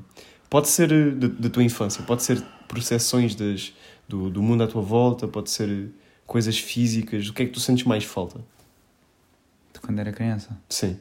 Pode 0.49 0.69
ser 0.69 0.93
eh, 0.93 1.11
da, 1.11 1.29
da 1.29 1.49
tua 1.49 1.63
infância, 1.63 2.03
pode 2.05 2.23
ser 2.23 2.43
percepções 2.69 3.35
das, 3.35 3.73
do, 4.09 4.29
do 4.31 4.43
mundo 4.43 4.63
à 4.63 4.67
tua 4.67 4.83
volta, 4.83 5.27
pode 5.29 5.51
ser 5.51 5.69
eh, 5.69 5.87
coisas 6.27 6.59
físicas. 6.59 7.29
O 7.29 7.33
que 7.33 7.43
é 7.43 7.47
que 7.47 7.53
tu 7.53 7.61
sentes 7.61 7.85
mais 7.85 8.05
falta? 8.05 8.41
de 9.73 9.79
quando 9.81 9.99
era 10.01 10.13
criança. 10.13 10.59
Sim. 10.69 10.99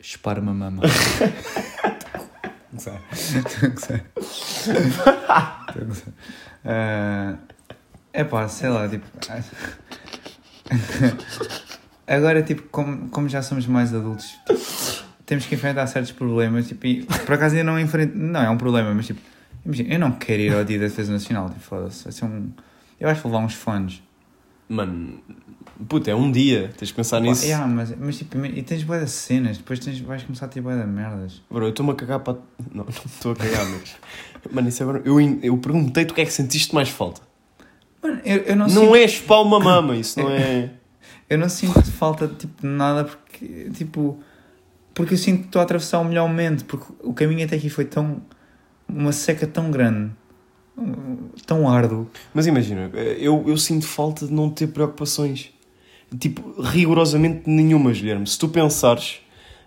Chupar 0.00 0.38
uma 0.38 0.54
mama. 0.54 0.82
É 8.12 8.24
pá, 8.24 8.48
sei 8.48 8.68
lá, 8.70 8.88
tipo. 8.88 9.04
Agora, 12.06 12.42
tipo, 12.42 12.62
como, 12.70 13.08
como 13.10 13.28
já 13.28 13.42
somos 13.42 13.66
mais 13.66 13.92
adultos, 13.92 14.38
temos 15.26 15.44
que 15.44 15.54
enfrentar 15.54 15.86
certos 15.86 16.12
problemas. 16.12 16.68
Tipo, 16.68 16.86
e, 16.86 17.04
por 17.04 17.34
acaso 17.34 17.56
ainda 17.56 17.70
não 17.70 17.78
enfrento. 17.78 18.16
Não 18.16 18.40
é 18.40 18.48
um 18.48 18.56
problema, 18.56 18.94
mas 18.94 19.06
tipo, 19.06 19.20
imagina, 19.64 19.94
eu 19.94 19.98
não 19.98 20.12
quero 20.12 20.40
ir 20.40 20.54
ao 20.54 20.64
dia 20.64 20.78
da 20.78 20.86
defesa 20.86 21.12
nacional. 21.12 21.50
Tipo, 21.50 21.60
foda-se, 21.60 22.24
um. 22.24 22.50
Eu 22.98 23.08
acho 23.08 23.20
que 23.20 23.28
vou 23.28 23.32
levar 23.32 23.44
uns 23.44 23.54
fones. 23.54 24.02
Mano, 24.68 25.20
puta, 25.88 26.10
é 26.10 26.14
um 26.14 26.30
dia, 26.30 26.72
tens 26.76 26.88
de 26.88 26.94
pensar 26.94 27.18
Pá, 27.18 27.22
nisso. 27.22 27.44
yeah, 27.44 27.66
mas, 27.66 27.94
mas 27.96 28.18
tipo, 28.18 28.44
e 28.44 28.62
tens 28.62 28.82
boia 28.82 29.04
de 29.04 29.10
cenas, 29.10 29.58
depois 29.58 29.78
tens, 29.78 30.00
vais 30.00 30.22
começar 30.24 30.46
a 30.46 30.48
ter 30.48 30.60
boia 30.60 30.80
de 30.80 30.86
merdas. 30.86 31.40
Bro, 31.50 31.66
eu 31.66 31.70
estou-me 31.70 31.92
a 31.92 31.94
cagar 31.94 32.20
para. 32.20 32.38
Não, 32.72 32.84
não 32.84 32.90
estou 32.90 33.32
a 33.32 33.36
cagar, 33.36 33.64
mas. 33.66 33.96
Mano, 34.50 34.68
isso 34.68 34.82
agora. 34.82 35.02
Eu, 35.04 35.20
eu 35.42 35.56
perguntei-te 35.58 36.10
o 36.10 36.14
que 36.14 36.20
é 36.20 36.24
que 36.24 36.32
sentiste 36.32 36.74
mais 36.74 36.88
falta. 36.88 37.20
Mano, 38.02 38.20
eu, 38.24 38.36
eu 38.38 38.56
não, 38.56 38.66
Não, 38.66 38.82
sinto, 38.82 38.96
é 38.96 39.08
chupar 39.08 39.42
uma 39.42 39.60
mama, 39.60 39.96
isso 39.96 40.18
não 40.20 40.30
é. 40.30 40.70
eu 41.30 41.38
não 41.38 41.48
sinto 41.48 41.82
falta 41.92 42.28
tipo, 42.28 42.62
de 42.62 42.66
nada 42.68 43.04
porque, 43.04 43.70
tipo, 43.74 44.18
porque 44.94 45.14
eu 45.14 45.18
sinto 45.18 45.40
que 45.40 45.46
estou 45.46 45.60
a 45.60 45.64
atravessar 45.64 46.00
o 46.00 46.04
melhor 46.04 46.28
momento, 46.28 46.64
porque 46.64 46.86
o 47.02 47.12
caminho 47.12 47.44
até 47.44 47.56
aqui 47.56 47.68
foi 47.68 47.84
tão. 47.84 48.20
uma 48.88 49.12
seca 49.12 49.46
tão 49.46 49.70
grande, 49.70 50.12
tão 51.46 51.68
árduo. 51.68 52.06
Mas 52.34 52.46
imagina, 52.46 52.90
eu, 53.18 53.44
eu 53.46 53.56
sinto 53.56 53.86
falta 53.86 54.26
de 54.26 54.32
não 54.32 54.50
ter 54.50 54.66
preocupações. 54.68 55.50
Tipo, 56.18 56.60
rigorosamente 56.62 57.42
nenhuma, 57.46 57.90
Guilherme. 57.92 58.26
Se 58.26 58.38
tu 58.38 58.48
pensares, 58.48 59.20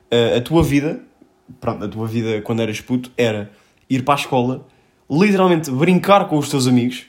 eh, 0.10 0.38
a 0.38 0.42
tua 0.42 0.64
vida, 0.64 1.00
pronto, 1.60 1.84
a 1.84 1.88
tua 1.88 2.08
vida 2.08 2.42
quando 2.42 2.62
eras 2.62 2.80
puto, 2.80 3.12
era 3.18 3.52
ir 3.90 4.04
para 4.04 4.14
a 4.14 4.18
escola, 4.18 4.66
literalmente 5.10 5.70
brincar 5.72 6.28
com 6.28 6.38
os 6.38 6.50
teus 6.50 6.68
amigos. 6.68 7.04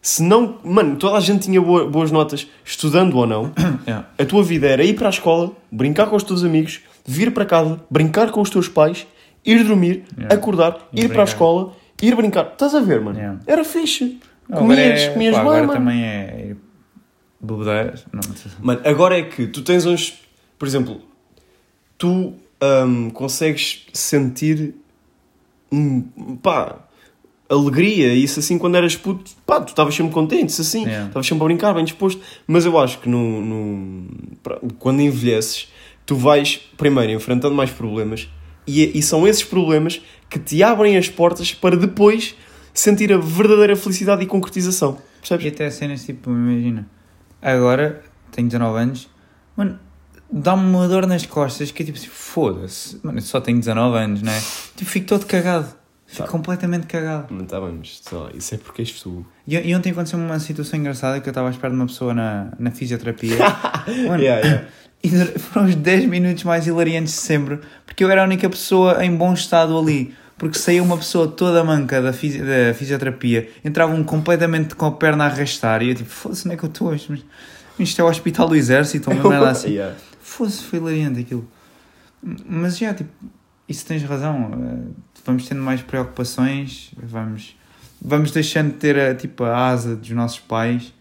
Se 0.00 0.22
não, 0.22 0.58
mano, 0.64 0.96
toda 0.96 1.18
a 1.18 1.20
gente 1.20 1.42
tinha 1.42 1.60
boa- 1.60 1.86
boas 1.86 2.10
notas, 2.10 2.46
estudando 2.64 3.16
ou 3.18 3.26
não. 3.26 3.52
Yeah. 3.86 4.08
A 4.18 4.24
tua 4.24 4.42
vida 4.42 4.66
era 4.68 4.84
ir 4.84 4.94
para 4.94 5.08
a 5.08 5.10
escola, 5.10 5.52
brincar 5.72 6.06
com 6.06 6.14
os 6.16 6.22
teus 6.22 6.44
amigos, 6.44 6.80
vir 7.04 7.32
para 7.32 7.44
casa, 7.44 7.80
brincar 7.90 8.30
com 8.30 8.40
os 8.40 8.48
teus 8.50 8.68
pais, 8.68 9.06
ir 9.44 9.64
dormir, 9.64 10.04
Yeah. 10.16 10.34
acordar, 10.34 10.88
E 10.92 11.00
ir 11.02 11.08
para 11.08 11.22
a 11.22 11.24
escola, 11.24 11.72
ir 12.02 12.14
brincar. 12.14 12.46
Estás 12.52 12.74
a 12.74 12.80
ver, 12.80 13.00
mano? 13.00 13.18
Yeah. 13.18 13.40
Era 13.46 13.64
fixe. 13.64 14.18
Comias, 14.52 15.00
é- 15.00 15.12
comias 15.12 15.34
pá, 15.36 15.40
bem, 15.42 15.48
agora 15.50 15.66
mano. 15.66 15.78
também 15.80 16.04
é. 16.04 16.46
ir 16.50 16.56
Bebedeiras. 17.40 18.04
Não, 18.12 18.20
não 18.28 18.36
sei. 18.36 18.50
Mano, 18.60 18.80
agora 18.84 19.18
é 19.18 19.22
que 19.22 19.46
tu 19.46 19.62
tens 19.62 19.86
uns. 19.86 20.20
Por 20.58 20.66
exemplo, 20.68 21.00
tu 21.96 22.34
hum, 22.86 23.10
consegues 23.10 23.86
sentir. 23.92 24.74
hum, 25.72 26.02
pá. 26.42 26.76
Alegria, 27.48 28.14
isso 28.14 28.38
assim 28.38 28.56
quando 28.58 28.76
eras 28.76 28.94
puto, 28.94 29.28
pá, 29.44 29.60
tu 29.60 29.70
estavas 29.70 29.92
sempre 29.92 30.12
contente, 30.12 30.50
isso 30.50 30.60
assim, 30.62 30.84
Yeah. 30.84 31.08
estavas 31.08 31.26
sempre 31.26 31.42
a 31.42 31.46
brincar, 31.46 31.74
bem 31.74 31.82
disposto. 31.84 32.22
Mas 32.46 32.64
eu 32.64 32.78
acho 32.78 33.00
que 33.00 33.08
no, 33.08 33.40
no- 33.44 34.06
quando 34.78 35.00
envelheces, 35.02 35.66
tu 36.06 36.14
vais 36.14 36.58
primeiro 36.76 37.10
enfrentando 37.10 37.52
mais 37.56 37.68
problemas 37.72 38.28
e, 38.70 38.98
e 38.98 39.02
são 39.02 39.26
esses 39.26 39.42
problemas 39.42 40.00
que 40.28 40.38
te 40.38 40.62
abrem 40.62 40.96
as 40.96 41.08
portas 41.08 41.52
para 41.52 41.76
depois 41.76 42.34
sentir 42.72 43.12
a 43.12 43.18
verdadeira 43.18 43.76
felicidade 43.76 44.22
e 44.22 44.26
concretização. 44.26 44.98
Percebes? 45.20 45.46
E 45.46 45.48
até 45.48 45.70
cenas 45.70 46.04
tipo, 46.04 46.30
imagina, 46.30 46.88
agora 47.42 48.02
tenho 48.32 48.48
19 48.48 48.78
anos, 48.78 49.08
mano, 49.56 49.78
dá-me 50.30 50.64
uma 50.64 50.86
dor 50.88 51.06
nas 51.06 51.26
costas 51.26 51.70
que 51.70 51.82
é 51.82 51.86
tipo 51.86 51.98
assim, 51.98 52.08
foda-se, 52.08 52.98
mano, 53.02 53.20
só 53.20 53.40
tenho 53.40 53.58
19 53.58 53.98
anos, 53.98 54.22
não 54.22 54.32
é? 54.32 54.40
Tipo, 54.76 54.90
fico 54.90 55.06
todo 55.06 55.26
cagado, 55.26 55.74
fico 56.10 56.24
Tá. 56.24 56.28
completamente 56.28 56.86
cagado. 56.86 57.32
Não 57.32 57.44
está 57.44 57.60
bem, 57.60 57.76
mas 57.78 58.00
sei 58.02 58.18
lá, 58.18 58.30
isso 58.34 58.54
é 58.54 58.58
porque 58.58 58.82
és 58.82 58.92
tu. 59.00 59.24
E, 59.46 59.56
e 59.56 59.74
ontem 59.74 59.92
aconteceu 59.92 60.18
uma 60.18 60.38
situação 60.40 60.78
engraçada 60.78 61.20
que 61.20 61.28
eu 61.28 61.30
estava 61.30 61.48
à 61.48 61.50
espera 61.50 61.70
de 61.72 61.76
uma 61.78 61.86
pessoa 61.86 62.12
na, 62.12 62.52
na 62.58 62.70
fisioterapia. 62.70 63.36
Mano, 64.08 64.22
Yeah, 64.22 64.46
yeah. 64.46 64.66
E 65.02 65.08
foram 65.38 65.66
os 65.66 65.74
10 65.76 66.04
minutos 66.10 66.44
mais 66.44 66.66
hilariantes 66.66 67.14
de 67.14 67.20
sempre, 67.20 67.58
porque 67.86 68.04
eu 68.04 68.10
era 68.10 68.20
a 68.20 68.24
única 68.24 68.50
pessoa 68.50 69.02
em 69.02 69.16
bom 69.16 69.32
estado 69.32 69.78
ali. 69.78 70.14
Porque 70.36 70.58
saía 70.58 70.82
uma 70.82 70.96
pessoa 70.98 71.26
toda 71.28 71.62
manca 71.64 72.02
da, 72.02 72.12
fisi- 72.12 72.38
da 72.42 72.74
fisioterapia, 72.74 73.48
entrava 73.64 73.94
um 73.94 74.02
completamente 74.04 74.74
com 74.74 74.84
a 74.86 74.92
perna 74.92 75.24
a 75.24 75.26
arrastar, 75.28 75.82
e 75.82 75.88
eu 75.90 75.94
tipo, 75.94 76.08
foda-se, 76.10 76.46
onde 76.46 76.54
é 76.54 76.58
que 76.58 76.64
eu 76.64 76.68
estou 76.68 76.88
hoje? 76.88 77.06
Mas 77.10 77.88
isto 77.88 78.00
é 78.00 78.04
o 78.04 78.08
Hospital 78.08 78.48
do 78.48 78.56
Exército, 78.56 79.10
ou 79.10 79.16
merda 79.30 79.48
assim. 79.52 79.70
Yeah. 79.70 79.96
Fosse, 80.20 80.62
foi 80.64 80.78
hilariante 80.78 81.20
aquilo. 81.20 81.48
Mas 82.46 82.76
já, 82.78 82.92
tipo, 82.92 83.10
isso 83.70 83.86
tens 83.86 84.02
razão. 84.02 84.50
eh, 84.52 85.10
Vamos 85.24 85.46
tendo 85.46 85.60
mais 85.62 85.82
preocupações, 85.82 86.92
vamos, 86.96 87.54
vamos 88.00 88.30
deixando 88.30 88.72
de 88.72 88.78
ter 88.78 88.98
a, 88.98 89.14
tipo, 89.14 89.44
a 89.44 89.68
asa 89.68 89.94
dos 89.94 90.10
nossos 90.10 90.38
pais. 90.40 90.94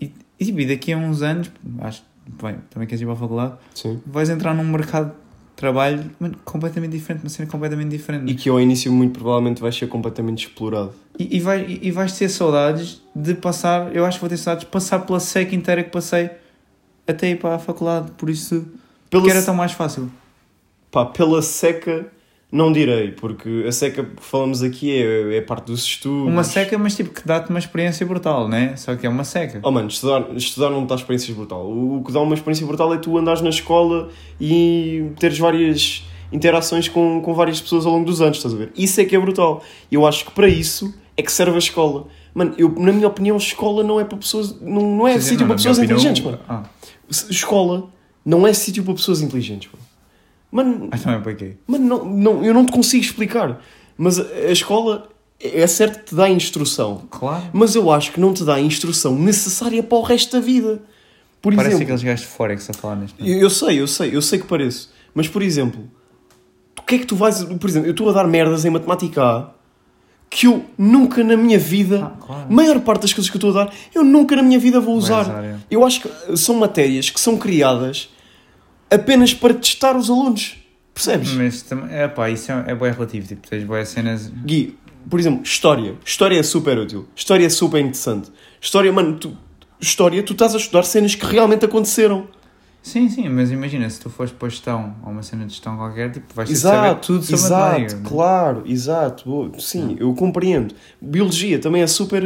E, 0.00 0.12
e, 0.38 0.44
tipo, 0.44 0.60
e 0.60 0.66
daqui 0.66 0.92
a 0.92 0.98
uns 0.98 1.22
anos, 1.22 1.50
acho 1.80 2.02
que 2.02 2.42
bem, 2.44 2.56
também 2.68 2.86
queres 2.86 3.00
ir 3.00 3.04
para 3.06 3.14
a 3.14 3.16
faculdade, 3.16 3.54
Sim. 3.74 4.00
vais 4.06 4.28
entrar 4.28 4.54
num 4.54 4.64
mercado 4.64 5.08
de 5.08 5.14
trabalho 5.56 6.10
completamente 6.44 6.92
diferente, 6.92 7.22
uma 7.24 7.30
cena 7.30 7.48
completamente 7.48 7.88
diferente. 7.90 8.30
E 8.30 8.34
que 8.34 8.48
ao 8.50 8.60
início, 8.60 8.92
muito 8.92 9.18
provavelmente, 9.18 9.62
vais 9.62 9.74
ser 9.74 9.88
completamente 9.88 10.46
explorado. 10.46 10.92
E, 11.18 11.38
e, 11.38 11.40
vai, 11.40 11.66
e 11.82 11.90
vais 11.90 12.12
ter 12.16 12.28
saudades 12.28 13.02
de 13.16 13.34
passar, 13.34 13.96
eu 13.96 14.04
acho 14.04 14.18
que 14.18 14.20
vou 14.20 14.28
ter 14.28 14.36
saudades 14.36 14.66
de 14.66 14.70
passar 14.70 15.00
pela 15.00 15.18
seca 15.20 15.54
inteira 15.54 15.82
que 15.82 15.90
passei 15.90 16.30
até 17.06 17.30
ir 17.30 17.38
para 17.38 17.54
a 17.54 17.58
faculdade, 17.58 18.10
por 18.12 18.28
isso 18.28 18.66
Pela, 19.08 19.24
que 19.24 19.30
era 19.30 19.42
tão 19.42 19.54
mais 19.54 19.72
fácil. 19.72 20.10
Pá, 20.90 21.04
pela 21.06 21.42
seca, 21.42 22.06
não 22.50 22.72
direi, 22.72 23.10
porque 23.12 23.64
a 23.68 23.72
seca 23.72 24.02
que 24.04 24.22
falamos 24.22 24.62
aqui 24.62 24.90
é, 25.02 25.36
é 25.36 25.40
parte 25.42 25.66
dos 25.66 25.82
estudos. 25.84 26.32
Uma 26.32 26.42
seca, 26.44 26.78
mas 26.78 26.96
tipo 26.96 27.10
que 27.10 27.26
dá-te 27.26 27.50
uma 27.50 27.58
experiência 27.58 28.06
brutal, 28.06 28.48
né? 28.48 28.74
Só 28.76 28.96
que 28.96 29.06
é 29.06 29.08
uma 29.10 29.24
seca. 29.24 29.60
Oh 29.62 29.70
mano, 29.70 29.88
estudar, 29.88 30.26
estudar 30.34 30.70
não 30.70 30.86
dá 30.86 30.94
experiências 30.94 31.36
brutal. 31.36 31.66
O, 31.66 31.98
o 31.98 32.04
que 32.04 32.10
dá 32.12 32.20
uma 32.20 32.34
experiência 32.34 32.66
brutal 32.66 32.92
é 32.94 32.98
tu 32.98 33.16
andares 33.18 33.42
na 33.42 33.50
escola 33.50 34.08
e 34.40 35.10
teres 35.18 35.38
várias 35.38 36.04
interações 36.32 36.88
com, 36.88 37.20
com 37.22 37.34
várias 37.34 37.60
pessoas 37.60 37.84
ao 37.86 37.92
longo 37.92 38.04
dos 38.06 38.20
anos, 38.20 38.36
estás 38.38 38.54
a 38.54 38.56
ver? 38.58 38.70
Isso 38.76 39.00
é 39.00 39.04
que 39.04 39.14
é 39.14 39.18
brutal. 39.18 39.62
Eu 39.90 40.06
acho 40.06 40.24
que 40.26 40.30
para 40.30 40.48
isso 40.48 40.94
é 41.16 41.22
que 41.22 41.32
serve 41.32 41.54
a 41.54 41.58
escola. 41.58 42.06
Mano, 42.34 42.54
eu, 42.56 42.68
na 42.78 42.92
minha 42.92 43.08
opinião, 43.08 43.36
escola 43.36 43.82
não 43.82 43.98
é 43.98 44.04
para 44.04 44.16
pessoas. 44.18 44.58
Não, 44.60 44.82
não 44.96 45.08
é 45.08 45.18
sítio 45.20 45.46
para 45.46 45.56
pessoas 45.56 45.78
opinião- 45.78 45.96
inteligentes, 45.98 46.24
mano. 46.24 46.38
Ah, 46.48 46.62
Escola 47.30 47.88
não 48.24 48.46
é 48.46 48.52
sítio 48.52 48.84
para 48.84 48.94
pessoas 48.94 49.20
inteligentes, 49.22 49.68
mano. 49.72 49.87
Mano, 50.50 50.88
mas 50.90 51.02
também 51.02 51.20
para 51.20 51.34
quê? 51.34 51.56
Mano, 51.66 51.84
não, 51.84 52.04
não, 52.04 52.44
eu 52.44 52.54
não 52.54 52.64
te 52.64 52.72
consigo 52.72 53.04
explicar. 53.04 53.60
Mas 53.96 54.18
a, 54.18 54.22
a 54.22 54.52
escola 54.52 55.08
é 55.40 55.66
certo 55.66 56.00
que 56.00 56.04
te 56.06 56.14
dá 56.14 56.28
instrução. 56.28 57.02
Claro. 57.10 57.44
Mas 57.52 57.74
eu 57.74 57.90
acho 57.90 58.12
que 58.12 58.20
não 58.20 58.32
te 58.32 58.44
dá 58.44 58.54
a 58.54 58.60
instrução 58.60 59.14
necessária 59.14 59.82
para 59.82 59.98
o 59.98 60.02
resto 60.02 60.32
da 60.32 60.40
vida. 60.40 60.80
Por 61.40 61.54
Parece 61.54 61.74
exemplo, 61.74 61.84
aqueles 61.84 62.02
gajos 62.02 62.26
de 62.26 62.32
Forex 62.32 62.70
a 62.70 62.72
falar 62.72 62.96
neste 62.96 63.16
eu, 63.20 63.38
eu 63.38 63.50
sei, 63.50 63.80
eu 63.80 63.86
sei, 63.86 64.16
eu 64.16 64.22
sei 64.22 64.38
que 64.38 64.46
pareço. 64.46 64.90
Mas, 65.14 65.28
por 65.28 65.42
exemplo, 65.42 65.88
o 66.78 66.82
que 66.82 66.96
é 66.96 66.98
que 66.98 67.06
tu 67.06 67.14
vais... 67.14 67.44
Por 67.44 67.68
exemplo, 67.68 67.88
eu 67.88 67.92
estou 67.92 68.08
a 68.08 68.12
dar 68.12 68.26
merdas 68.26 68.64
em 68.64 68.70
matemática 68.70 69.22
A 69.22 69.58
que 70.30 70.46
eu 70.46 70.64
nunca 70.76 71.24
na 71.24 71.36
minha 71.36 71.58
vida... 71.58 72.04
Ah, 72.04 72.26
claro. 72.26 72.52
Maior 72.52 72.80
parte 72.80 73.02
das 73.02 73.12
coisas 73.12 73.30
que 73.30 73.36
eu 73.36 73.38
estou 73.38 73.50
a 73.50 73.64
dar, 73.64 73.74
eu 73.94 74.04
nunca 74.04 74.36
na 74.36 74.42
minha 74.42 74.58
vida 74.58 74.78
vou 74.78 74.94
usar. 74.94 75.22
usar, 75.22 75.44
é. 75.44 75.56
Eu 75.70 75.84
acho 75.86 76.02
que 76.02 76.36
são 76.36 76.56
matérias 76.56 77.08
que 77.08 77.18
são 77.18 77.38
criadas 77.38 78.10
apenas 78.90 79.34
para 79.34 79.54
testar 79.54 79.96
os 79.96 80.08
alunos. 80.10 80.56
Percebes? 80.94 81.32
Mas 81.32 81.62
também, 81.62 81.94
é 81.96 82.08
pá, 82.08 82.28
isso 82.30 82.50
é, 82.50 82.64
é 82.68 82.74
bem 82.74 82.90
relativo. 82.92 83.26
Tipo, 83.28 83.46
tens 83.48 83.64
boas 83.64 83.88
cenas. 83.88 84.28
Gui, 84.44 84.76
por 85.08 85.20
exemplo, 85.20 85.42
história. 85.44 85.94
História 86.04 86.38
é 86.38 86.42
super 86.42 86.76
útil. 86.78 87.06
História 87.14 87.46
é 87.46 87.48
super 87.48 87.78
interessante. 87.80 88.30
História, 88.60 88.92
mano, 88.92 89.16
tu, 89.16 89.36
história, 89.80 90.22
tu 90.22 90.32
estás 90.32 90.54
a 90.54 90.58
estudar 90.58 90.82
cenas 90.82 91.14
que 91.14 91.24
realmente 91.24 91.64
aconteceram. 91.64 92.26
Sim, 92.82 93.08
sim, 93.08 93.28
mas 93.28 93.50
imagina, 93.50 93.88
se 93.90 94.00
tu 94.00 94.08
fores 94.08 94.32
para 94.32 94.48
gestão 94.48 94.96
ou 95.04 95.12
uma 95.12 95.22
cena 95.22 95.44
de 95.44 95.52
gestão 95.52 95.76
qualquer, 95.76 96.10
tipo, 96.10 96.32
vais 96.34 96.48
ter 96.48 96.54
de 96.54 96.60
saber 96.60 96.86
Exato, 96.86 97.06
tudo 97.06 97.22
sobre 97.24 97.34
a 97.34 97.46
exato, 97.46 97.80
matéria. 97.82 98.00
claro, 98.08 98.62
exato. 98.66 99.24
Boa, 99.28 99.52
Sim, 99.58 99.96
eu 100.00 100.14
compreendo. 100.14 100.74
Biologia 101.00 101.58
também 101.58 101.82
é 101.82 101.86
super, 101.86 102.22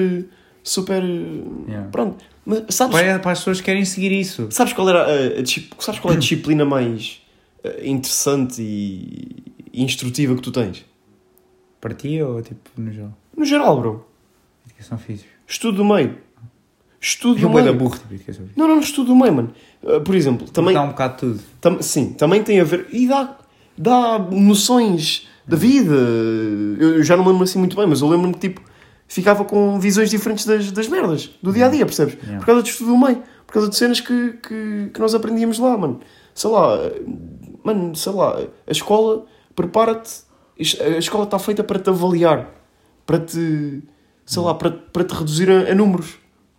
super, 0.62 1.02
Yeah. 1.02 1.88
pronto. 1.90 2.24
Mas 2.44 2.64
sabes, 2.74 2.96
Para, 2.96 3.18
para 3.20 3.32
as 3.32 3.38
pessoas 3.38 3.58
que 3.60 3.64
querem 3.66 3.84
seguir 3.84 4.10
isso. 4.12 4.48
sabes 4.50 4.72
qual 4.72 4.88
era 4.88 5.04
a, 5.04 5.38
a 5.38 5.42
disci- 5.42 5.68
sabes 5.78 6.00
qual 6.00 6.12
é 6.14 6.16
a 6.16 6.18
disciplina 6.20 6.64
mais 6.64 7.22
eh, 7.62 7.82
interessante 7.88 8.60
e, 8.60 9.44
e 9.72 9.82
instrutiva 9.84 10.34
que 10.34 10.42
tu 10.42 10.50
tens? 10.50 10.84
Para 11.80 11.94
ti 11.94 12.20
ou 12.20 12.42
tipo 12.42 12.70
no 12.76 12.90
geral? 12.92 13.16
No 13.36 13.44
geral, 13.44 13.80
bro. 13.80 14.06
Educação 14.66 14.98
física. 14.98 15.28
Estudo 15.46 15.78
do 15.78 15.84
meio. 15.84 16.18
Estudo 17.00 17.40
Eu 17.40 17.48
do 17.48 17.54
da 17.56 17.62
meio. 17.62 17.72
tipo, 17.72 17.84
educação 17.86 18.06
física. 18.08 18.52
Não, 18.56 18.68
não, 18.68 18.78
estudo 18.80 19.08
do 19.08 19.16
meio, 19.16 19.34
mano. 19.34 19.52
Uh, 19.82 20.00
por 20.00 20.14
exemplo, 20.14 20.48
também, 20.50 20.74
Dá 20.74 20.82
um 20.82 20.88
bocado 20.88 21.16
tudo. 21.18 21.40
tam- 21.60 21.82
sim, 21.82 22.12
também 22.12 22.42
tem 22.42 22.60
a 22.60 22.64
ver. 22.64 22.86
E 22.92 23.06
dá, 23.08 23.36
dá 23.76 24.18
noções 24.18 25.26
da 25.46 25.56
vida. 25.56 25.94
Eu, 25.94 26.96
eu 26.98 27.04
já 27.04 27.16
não 27.16 27.24
me 27.24 27.30
lembro 27.30 27.44
assim 27.44 27.58
muito 27.58 27.76
bem, 27.76 27.86
mas 27.86 28.00
eu 28.00 28.08
lembro-me 28.08 28.34
que 28.34 28.40
tipo, 28.48 28.60
ficava 29.12 29.44
com 29.44 29.78
visões 29.78 30.08
diferentes 30.08 30.46
das, 30.46 30.72
das 30.72 30.88
merdas, 30.88 31.30
do 31.42 31.52
dia 31.52 31.66
a 31.66 31.68
dia, 31.68 31.84
percebes? 31.84 32.14
Yeah. 32.14 32.38
Por 32.38 32.46
causa 32.46 32.62
de 32.62 32.70
estudo 32.70 32.92
do 32.92 32.96
meio, 32.96 33.22
por 33.46 33.52
causa 33.52 33.68
de 33.68 33.76
cenas 33.76 34.00
que, 34.00 34.38
que, 34.42 34.90
que 34.92 34.98
nós 34.98 35.14
aprendíamos 35.14 35.58
lá, 35.58 35.76
mano. 35.76 36.00
Sei 36.34 36.48
lá, 36.48 36.78
mano, 37.62 37.94
sei 37.94 38.12
lá, 38.12 38.38
a 38.66 38.72
escola 38.72 39.26
prepara-te. 39.54 40.22
A 40.80 40.98
escola 40.98 41.24
está 41.24 41.38
feita 41.38 41.62
para 41.62 41.78
te 41.78 41.90
avaliar, 41.90 42.48
para 43.04 43.18
te, 43.18 43.82
sei 44.24 44.42
lá, 44.42 44.54
para, 44.54 44.70
para 44.70 45.04
te 45.04 45.12
reduzir 45.12 45.50
a, 45.50 45.70
a 45.70 45.74
números 45.74 46.14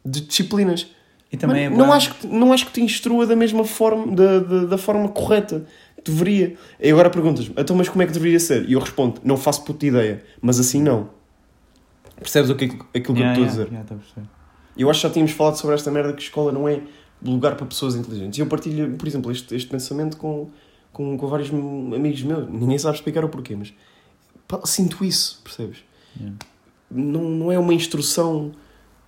de 0.06 0.22
disciplinas. 0.22 0.88
E 1.32 1.38
também 1.38 1.68
Mano, 1.72 1.82
é 1.82 1.86
não, 1.88 1.92
acho 1.92 2.14
que, 2.14 2.28
não 2.28 2.54
acho 2.54 2.68
que 2.68 2.74
te 2.74 2.82
instrua 2.82 3.26
da 3.26 3.36
mesma 3.36 3.64
forma, 3.64 4.16
da, 4.16 4.40
da, 4.40 4.66
da 4.66 4.78
forma 4.78 5.10
correta. 5.10 5.66
Deveria. 6.06 6.56
E 6.80 6.92
agora 6.92 7.10
perguntas-me, 7.10 7.56
então, 7.58 7.76
mas 7.76 7.90
como 7.90 8.04
é 8.04 8.06
que 8.06 8.12
deveria 8.12 8.40
ser? 8.40 8.70
E 8.70 8.74
eu 8.74 8.80
respondo, 8.80 9.22
não 9.24 9.38
faço 9.38 9.64
puta 9.64 9.88
ideia, 9.88 10.22
mas 10.40 10.60
assim 10.60 10.84
não. 10.84 11.23
Percebes 12.18 12.50
o 12.50 12.56
que, 12.56 12.66
aquilo 12.66 12.84
que 12.94 13.10
eu 13.12 13.16
Yeah, 13.16 13.32
estou 13.34 13.44
a 13.44 13.48
yeah, 13.48 13.64
dizer? 13.64 13.68
yeah, 13.68 13.96
a. 14.22 14.22
Eu 14.78 14.90
acho 14.90 15.02
que 15.02 15.08
já 15.08 15.14
tínhamos 15.14 15.32
falado 15.34 15.56
sobre 15.56 15.76
esta 15.76 15.92
merda 15.92 16.14
que 16.14 16.22
escola 16.22 16.52
não 16.52 16.68
é 16.68 16.82
lugar 17.22 17.56
para 17.56 17.66
pessoas 17.66 17.96
inteligentes. 17.96 18.38
E 18.38 18.42
eu 18.42 18.48
partilho, 18.48 18.96
por 18.98 19.08
exemplo, 19.08 19.32
este, 19.32 19.56
este 19.56 19.70
pensamento 19.70 20.18
com, 20.18 20.50
com, 20.92 21.18
com 21.18 21.28
vários 21.28 21.50
amigos 21.50 22.22
meus. 22.24 22.50
Ninguém 22.50 22.78
sabe 22.78 22.96
explicar 22.96 23.24
o 23.24 23.30
porquê, 23.30 23.56
mas 23.56 23.74
pá, 24.48 24.62
sinto 24.66 25.04
isso, 25.06 25.42
percebes? 25.44 25.78
Yeah. 26.20 26.36
Não, 26.90 27.22
não 27.24 27.52
é 27.52 27.58
uma 27.60 27.74
instrução 27.74 28.52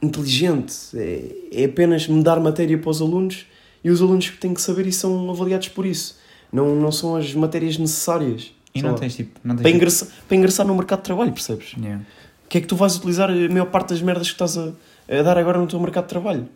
inteligente, 0.02 0.76
é, 0.94 1.36
é 1.52 1.66
apenas 1.66 2.08
me 2.08 2.22
dar 2.22 2.40
matéria 2.40 2.78
para 2.78 2.90
os 2.90 3.02
alunos 3.02 3.46
e 3.84 3.90
os 3.90 4.02
alunos 4.02 4.30
que 4.30 4.38
têm 4.38 4.54
que 4.54 4.62
saber 4.62 4.86
e 4.88 4.92
são 4.92 5.30
avaliados 5.30 5.68
por 5.70 5.86
isso. 5.86 6.18
Não, 6.52 6.76
não 6.76 6.92
são 6.92 7.16
as 7.16 7.34
matérias 7.34 7.78
necessárias 7.78 8.52
E 8.74 8.82
não 8.82 8.92
lá, 8.92 8.98
tens 8.98 9.16
tipo. 9.16 9.40
Não 9.44 9.56
tens, 9.56 9.64
para, 9.64 9.72
tipo- 9.72 9.78
ingressar, 9.78 10.08
para 10.28 10.38
ingressar 10.38 10.68
no 10.68 10.76
mercado 10.76 11.00
de 11.00 11.06
trabalho, 11.06 11.32
percebes? 11.32 11.74
Yeah. 11.78 12.04
O 12.46 12.48
que 12.48 12.58
é 12.60 12.62
que 12.62 12.68
tu 12.68 12.76
vais 12.76 12.96
utilizar 12.96 13.30
a 13.30 13.34
maior 13.50 13.66
parte 13.72 13.90
das 13.90 14.02
merdas 14.02 14.28
que 14.28 14.34
estás 14.34 14.58
a, 14.58 14.72
a 15.10 15.22
dar 15.24 15.38
agora 15.38 15.60
no 15.60 15.68
teu 15.68 15.80
mercado 15.80 16.04
de 16.06 16.10
trabalho? 16.10 16.48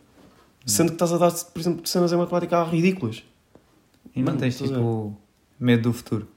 Sendo 0.66 0.90
que 0.90 0.94
estás 0.96 1.12
a 1.12 1.18
dar, 1.18 1.32
por 1.32 1.60
exemplo, 1.60 1.88
cenas 1.88 2.14
em 2.14 2.18
matemática 2.18 2.64
ridículas. 2.64 3.24
E 4.16 4.20
não 4.20 4.28
Mano, 4.28 4.40
tens 4.40 4.54
estás 4.56 4.72
a 4.72 4.76
tipo. 4.76 5.18
Medo 5.60 5.84
do 5.84 5.94
futuro. 5.94 6.28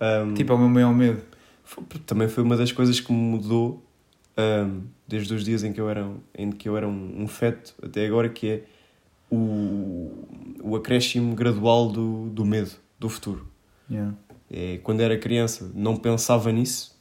Um, 0.00 0.34
Tipo, 0.34 0.52
é 0.52 0.56
o 0.56 0.58
meu 0.58 0.68
maior 0.68 0.92
medo. 0.94 1.22
foi- 1.64 1.84
também 2.04 2.28
foi 2.28 2.42
uma 2.42 2.56
das 2.56 2.72
coisas 2.72 2.98
que 3.00 3.12
me 3.12 3.18
mudou 3.18 3.82
um, 4.36 4.82
desde 5.06 5.32
os 5.34 5.44
dias 5.44 5.62
em 5.62 5.72
que 5.72 5.80
eu 5.80 5.88
era, 5.88 6.10
em 6.36 6.50
que 6.50 6.68
eu 6.68 6.76
era 6.76 6.88
um, 6.88 7.22
um 7.22 7.28
feto 7.28 7.74
até 7.82 8.04
agora, 8.06 8.28
que 8.28 8.48
é 8.48 8.62
o, 9.30 10.10
o 10.62 10.76
acréscimo 10.76 11.34
gradual 11.34 11.88
do, 11.90 12.28
do 12.30 12.44
medo 12.44 12.72
do 12.98 13.08
futuro. 13.08 13.46
Yeah. 13.90 14.14
É, 14.50 14.78
quando 14.82 15.00
era 15.00 15.16
criança, 15.16 15.70
não 15.74 15.96
pensava 15.96 16.50
nisso, 16.52 16.91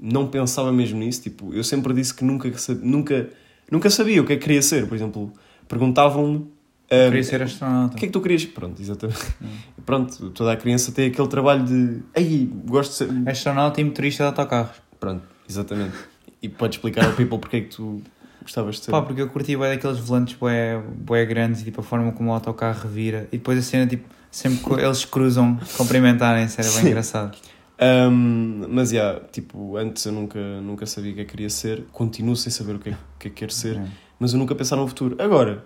não 0.00 0.26
pensava 0.28 0.72
mesmo 0.72 0.98
nisso. 0.98 1.22
Tipo, 1.22 1.52
eu 1.54 1.62
sempre 1.64 1.92
disse 1.94 2.14
que 2.14 2.24
nunca, 2.24 2.50
nunca, 2.82 3.28
nunca 3.70 3.90
sabia 3.90 4.20
o 4.22 4.24
que 4.26 4.32
é 4.32 4.36
que 4.36 4.42
queria 4.42 4.62
ser. 4.62 4.86
Por 4.86 4.94
exemplo, 4.94 5.32
perguntavam-me. 5.68 6.46
ah, 6.90 7.08
Queria 7.08 7.24
ser 7.24 7.42
astronauta. 7.42 7.94
o 7.94 7.98
que 7.98 8.04
é 8.04 8.08
que 8.08 8.12
tu 8.12 8.20
querias? 8.20 8.44
Pronto, 8.44 8.80
exatamente. 8.80 9.20
Pronto, 9.84 10.30
toda 10.30 10.52
a 10.52 10.56
criança 10.56 10.92
tem 10.92 11.08
aquele 11.08 11.28
trabalho 11.28 11.64
de. 11.64 12.00
Ei, 12.14 12.50
gosto 12.66 12.90
de 12.90 12.96
ser. 13.24 13.28
Astronauta 13.28 13.80
e 13.80 13.84
motorista 13.84 14.24
de 14.24 14.28
autocarros. 14.28 14.76
Pronto, 15.00 15.22
exatamente. 15.48 15.96
E 16.42 16.48
podes 16.48 16.76
explicar 16.76 17.04
ao 17.06 17.12
people 17.12 17.38
porque 17.38 17.56
é 17.56 17.60
que 17.62 17.68
tu 17.76 18.02
gostavas 18.42 18.76
de 18.76 18.84
ser. 18.84 18.90
Pá, 18.90 19.02
porque 19.02 19.20
eu 19.22 19.28
curti 19.28 19.56
bem 19.56 19.68
daqueles 19.70 19.98
volantes 19.98 20.34
bué, 20.34 20.80
bué 20.98 21.24
grandes 21.26 21.62
e 21.62 21.64
tipo 21.64 21.80
a 21.80 21.84
forma 21.84 22.12
como 22.12 22.30
o 22.30 22.32
autocarro 22.32 22.80
revira. 22.82 23.26
E 23.32 23.38
depois 23.38 23.58
a 23.58 23.62
cena, 23.62 23.86
tipo, 23.86 24.08
sempre 24.30 24.60
eles 24.82 25.04
cruzam, 25.04 25.58
cumprimentarem-se, 25.76 26.60
era 26.60 26.68
bem 26.70 26.80
Sim. 26.80 26.86
engraçado. 26.88 27.36
Um, 27.80 28.66
mas, 28.68 28.90
yeah, 28.90 29.20
tipo, 29.30 29.76
antes 29.76 30.04
eu 30.04 30.12
nunca, 30.12 30.60
nunca 30.60 30.84
sabia 30.86 31.12
o 31.12 31.14
que 31.14 31.20
é 31.20 31.24
que 31.24 31.30
queria 31.30 31.50
ser. 31.50 31.84
Continuo 31.92 32.34
sem 32.36 32.50
saber 32.50 32.74
o 32.74 32.78
que 32.78 32.90
é, 32.90 32.98
que, 33.18 33.28
é 33.28 33.30
que 33.30 33.36
quero 33.36 33.52
ser. 33.52 33.76
É. 33.76 33.86
Mas 34.18 34.32
eu 34.32 34.38
nunca 34.38 34.54
pensava 34.54 34.82
no 34.82 34.88
futuro. 34.88 35.16
Agora, 35.18 35.64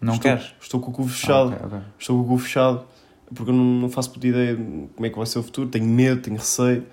Não 0.00 0.14
estou, 0.14 0.30
queres? 0.30 0.54
estou 0.60 0.80
com 0.80 0.90
o 0.90 0.94
cu 0.94 1.08
fechado. 1.08 1.52
Ah, 1.52 1.66
ok, 1.66 1.78
ok. 1.78 1.78
Estou 1.98 2.16
com 2.16 2.22
o 2.22 2.36
cu 2.36 2.38
fechado. 2.38 2.84
Porque 3.34 3.50
eu 3.50 3.54
não, 3.54 3.64
não 3.64 3.88
faço 3.88 4.10
puta 4.10 4.26
ideia 4.26 4.54
de 4.54 4.62
como 4.94 5.06
é 5.06 5.10
que 5.10 5.16
vai 5.16 5.26
ser 5.26 5.38
o 5.38 5.42
futuro. 5.42 5.68
Tenho 5.68 5.86
medo, 5.86 6.20
tenho 6.20 6.36
receio. 6.36 6.86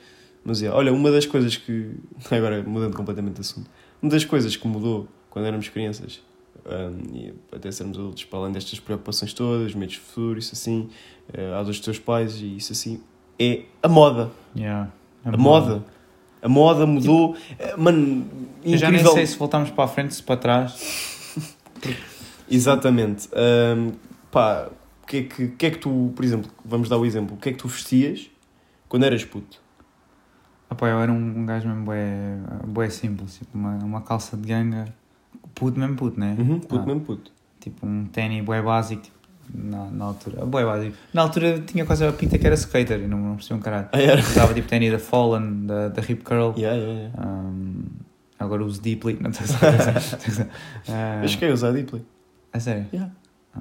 Mas, 0.43 0.61
yeah, 0.61 0.77
olha, 0.77 0.91
uma 0.91 1.11
das 1.11 1.25
coisas 1.25 1.55
que... 1.55 1.91
Agora, 2.31 2.63
mudando 2.63 2.95
completamente 2.95 3.35
de 3.35 3.41
assunto. 3.41 3.69
Uma 4.01 4.11
das 4.11 4.25
coisas 4.25 4.55
que 4.55 4.67
mudou 4.67 5.07
quando 5.29 5.45
éramos 5.45 5.69
crianças 5.69 6.21
um, 6.65 7.15
e 7.15 7.33
até 7.51 7.71
sermos 7.71 7.97
adultos, 7.97 8.23
para 8.25 8.39
além 8.39 8.51
destas 8.51 8.79
preocupações 8.79 9.33
todas, 9.33 9.73
medos 9.73 9.95
de 9.95 9.99
futuro, 9.99 10.39
isso 10.39 10.53
assim, 10.53 10.89
uh, 11.29 11.63
dos 11.63 11.79
teus 11.79 11.99
pais 11.99 12.41
e 12.41 12.57
isso 12.57 12.71
assim, 12.71 13.01
é 13.39 13.61
a 13.81 13.87
moda. 13.87 14.31
Yeah. 14.55 14.89
A 15.25 15.37
moda. 15.37 15.83
A 16.41 16.47
moda 16.49 16.85
mudou. 16.85 17.35
Eh, 17.57 17.75
Mano, 17.77 18.25
Eu 18.63 18.77
já 18.77 18.87
nem 18.89 18.95
incrível. 18.99 19.13
sei 19.13 19.25
se 19.25 19.37
voltamos 19.37 19.69
para 19.71 19.83
a 19.83 19.87
frente, 19.87 20.13
se 20.13 20.23
para 20.23 20.37
trás. 20.37 21.35
Exatamente. 22.49 23.29
Ahm, 23.33 23.91
pá, 24.31 24.69
o 25.03 25.05
que, 25.07 25.17
é 25.17 25.23
que, 25.23 25.47
que 25.49 25.65
é 25.65 25.71
que 25.71 25.77
tu, 25.77 26.11
por 26.15 26.23
exemplo, 26.23 26.51
vamos 26.63 26.89
dar 26.89 26.97
o 26.97 27.05
exemplo, 27.05 27.35
o 27.35 27.39
que 27.39 27.49
é 27.49 27.51
que 27.51 27.57
tu 27.57 27.67
vestias 27.67 28.29
quando 28.87 29.03
eras 29.05 29.23
puto? 29.23 29.59
Ah, 30.69 30.75
pá, 30.75 30.87
eu 30.87 30.99
era 30.99 31.11
um, 31.11 31.39
um 31.39 31.45
gajo 31.45 31.67
mesmo 31.67 31.83
bué, 31.85 32.37
bué 32.67 32.89
simples, 32.89 33.37
tipo 33.37 33.57
uma, 33.57 33.75
uma 33.83 34.01
calça 34.01 34.37
de 34.37 34.47
ganga, 34.47 34.93
puto 35.55 35.79
mesmo 35.79 35.95
puto, 35.95 36.19
né? 36.19 36.35
Uhum, 36.39 36.59
puto 36.59 36.79
Ah, 36.83 36.85
mesmo 36.85 37.01
puto. 37.01 37.31
Tipo 37.59 37.85
um 37.85 38.05
ténis 38.05 38.43
bué 38.43 38.61
básico, 38.61 39.01
tipo, 39.01 39.17
na, 39.53 39.85
na 39.91 40.05
altura, 40.05 40.45
bué 40.45 40.63
básico. 40.65 40.95
Na 41.13 41.21
altura 41.23 41.59
tinha 41.59 41.85
quase 41.85 42.05
a 42.05 42.11
pinta 42.11 42.37
que 42.37 42.45
era 42.45 42.55
skater 42.55 42.99
e 43.01 43.07
não, 43.07 43.17
não 43.17 43.35
percebi 43.35 43.55
um 43.59 43.61
caralho. 43.61 43.89
Ah, 43.91 43.99
era? 44.01 44.19
Usava 44.21 44.53
tipo 44.53 44.67
ténis 44.67 44.91
da 44.91 44.99
Fallen, 44.99 45.65
da, 45.65 45.89
da 45.89 46.01
Rip 46.01 46.23
Curl, 46.23 46.53
Yeah, 46.57 46.77
yeah, 46.79 46.99
yeah. 47.15 47.27
um, 47.27 47.83
agora 48.37 48.63
uso 48.63 48.81
Deeply, 48.81 49.17
não 49.21 49.29
estou 49.31 49.45
a 49.67 50.17
dizer. 50.17 50.47
Ah, 50.87 51.19
Eu 51.23 51.27
cheguei 51.27 51.49
a 51.49 51.53
usar 51.53 51.71
Deeply. 51.71 52.05
A 52.53 52.59
sério? 52.59 52.85
Yeah. 52.93 53.11